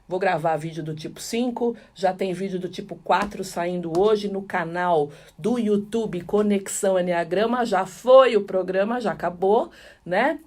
Vou 0.08 0.20
gravar 0.20 0.56
vídeo 0.56 0.84
do 0.84 0.94
tipo 0.94 1.20
5, 1.20 1.76
já 1.94 2.12
tem 2.12 2.32
vídeo 2.32 2.60
do 2.60 2.68
tipo 2.68 2.94
4 2.96 3.42
saindo 3.42 3.98
hoje 3.98 4.28
no 4.28 4.40
canal 4.40 5.10
do 5.36 5.58
YouTube 5.58 6.20
Conexão 6.20 6.98
Enneagrama. 6.98 7.66
Já 7.66 7.84
foi 7.84 8.36
o 8.36 8.44
programa, 8.44 9.00
já 9.00 9.10
acabou, 9.10 9.70
né? 10.04 10.38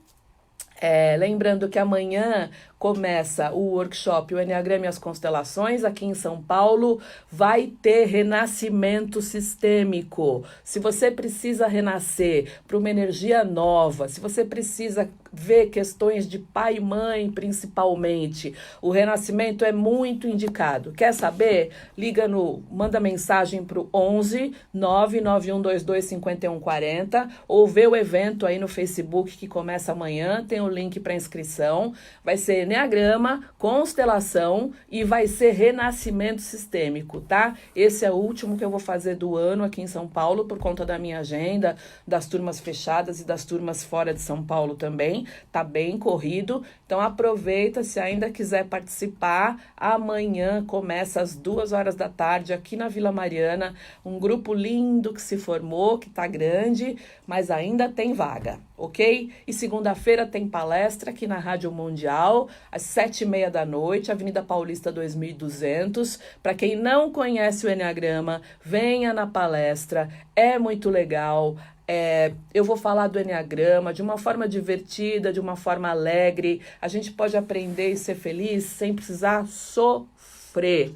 É, 0.81 1.17
lembrando 1.17 1.67
que 1.67 1.77
amanhã 1.77 2.49
começa 2.79 3.51
o 3.51 3.73
workshop 3.73 4.33
O 4.33 4.41
Enneagrama 4.41 4.85
e 4.85 4.87
as 4.87 4.97
Constelações 4.97 5.83
aqui 5.83 6.05
em 6.05 6.13
São 6.13 6.41
Paulo. 6.41 7.01
Vai 7.29 7.73
ter 7.81 8.05
renascimento 8.05 9.21
sistêmico. 9.21 10.45
Se 10.63 10.79
você 10.79 11.11
precisa 11.11 11.67
renascer 11.67 12.49
para 12.65 12.77
uma 12.77 12.89
energia 12.89 13.43
nova, 13.43 14.07
se 14.07 14.21
você 14.21 14.45
precisa 14.45 15.09
ver 15.31 15.67
questões 15.67 16.27
de 16.27 16.39
pai 16.39 16.77
e 16.77 16.79
mãe, 16.79 17.29
principalmente, 17.29 18.53
o 18.81 18.89
renascimento 18.89 19.63
é 19.63 19.71
muito 19.71 20.27
indicado. 20.27 20.91
Quer 20.91 21.13
saber? 21.13 21.71
Liga 21.97 22.27
no, 22.27 22.63
manda 22.71 22.99
mensagem 22.99 23.63
para 23.63 23.79
o 23.79 23.89
11 23.93 24.53
99122 24.73 26.05
5140 26.05 27.29
ou 27.47 27.67
vê 27.67 27.85
o 27.85 27.95
evento 27.95 28.45
aí 28.45 28.57
no 28.57 28.67
Facebook 28.67 29.37
que 29.37 29.47
começa 29.47 29.91
amanhã, 29.91 30.43
tem 30.47 30.61
o 30.61 30.67
link 30.67 30.99
para 30.99 31.13
inscrição. 31.13 31.93
Vai 32.23 32.37
ser 32.37 32.65
Enneagrama, 32.69 33.45
constelação 33.58 34.71
e 34.91 35.03
vai 35.03 35.25
ser 35.25 35.53
renascimento 35.53 36.39
sistêmico, 36.39 37.19
tá? 37.19 37.55
Esse 37.75 38.05
é 38.05 38.12
o 38.12 38.15
último 38.15 38.55
que 38.55 38.63
eu 38.63 38.69
vou 38.69 38.79
fazer 38.79 39.15
do 39.15 39.36
ano 39.36 39.63
aqui 39.63 39.82
em 39.82 39.88
São 39.88 40.08
Paulo 40.08 40.45
por 40.45 40.60
conta 40.60 40.86
da 40.86 40.99
minha 40.99 41.17
agenda, 41.17 41.75
das 42.08 42.27
turmas 42.27 42.60
fechadas 42.60 43.19
e 43.19 43.25
das 43.25 43.43
turmas 43.43 43.84
fora 43.84 44.13
de 44.13 44.21
São 44.21 44.43
Paulo 44.43 44.75
também. 44.75 45.25
Tá 45.51 45.63
bem 45.63 45.97
corrido, 45.97 46.63
então 46.86 47.01
aproveita 47.01 47.84
se 47.84 47.99
ainda 47.99 48.29
quiser 48.29 48.65
participar. 48.65 49.60
Amanhã 49.75 50.63
começa 50.63 51.21
às 51.21 51.36
duas 51.36 51.71
horas 51.71 51.95
da 51.95 52.08
tarde 52.08 52.53
aqui 52.53 52.77
na 52.77 52.88
Vila 52.88 53.12
Mariana, 53.12 53.73
um 54.05 54.19
grupo 54.19 54.53
lindo 54.53 55.12
que 55.12 55.21
se 55.23 55.38
formou, 55.38 55.97
que 55.97 56.08
tá 56.12 56.27
grande, 56.27 56.97
mas 57.25 57.49
ainda 57.49 57.89
tem 57.89 58.13
vaga, 58.13 58.60
ok? 58.79 59.29
E 59.45 59.53
segunda-feira 59.53 60.25
tem 60.25 60.47
palestra 60.47 61.11
aqui 61.11 61.27
na 61.27 61.37
Rádio 61.37 61.71
Mundial 61.71 62.47
às 62.71 62.83
sete 62.83 63.23
e 63.23 63.27
meia 63.27 63.51
da 63.51 63.65
noite, 63.65 64.11
Avenida 64.11 64.41
Paulista 64.41 64.91
2200. 64.91 66.17
Para 66.41 66.53
quem 66.53 66.75
não 66.75 67.11
conhece 67.11 67.67
o 67.67 67.69
Enneagrama, 67.69 68.41
venha 68.63 69.13
na 69.13 69.27
palestra, 69.27 70.09
é 70.35 70.57
muito 70.57 70.89
legal. 70.89 71.57
É, 71.85 72.33
eu 72.53 72.63
vou 72.63 72.77
falar 72.77 73.07
do 73.07 73.19
Enneagrama 73.19 73.93
de 73.93 74.01
uma 74.01 74.17
forma 74.17 74.47
divertida, 74.47 75.33
de 75.33 75.39
uma 75.39 75.55
forma 75.55 75.89
alegre. 75.89 76.61
A 76.81 76.87
gente 76.87 77.11
pode 77.11 77.35
aprender 77.35 77.91
e 77.91 77.97
ser 77.97 78.15
feliz 78.15 78.63
sem 78.63 78.93
precisar 78.93 79.45
sofrer, 79.47 80.93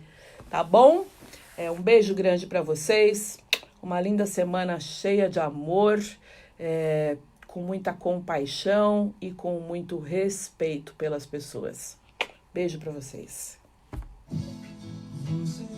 tá 0.50 0.64
bom? 0.64 1.06
É, 1.58 1.70
um 1.70 1.82
beijo 1.82 2.16
grande 2.16 2.48
para 2.48 2.62
vocês. 2.62 3.40
uma 3.82 4.00
linda 4.00 4.26
semana 4.26 4.80
cheia 4.80 5.30
de 5.30 5.40
amor, 5.40 6.02
é, 6.58 7.18
com 7.54 7.62
muita 7.62 7.94
compaixão 7.94 9.14
e 9.22 9.30
com 9.30 9.60
muito 9.60 10.00
respeito 10.00 10.96
pelas 10.96 11.24
pessoas. 11.24 12.00
Beijo 12.52 12.80
para 12.80 12.92
vocês. 12.92 13.60
Você 15.30 15.73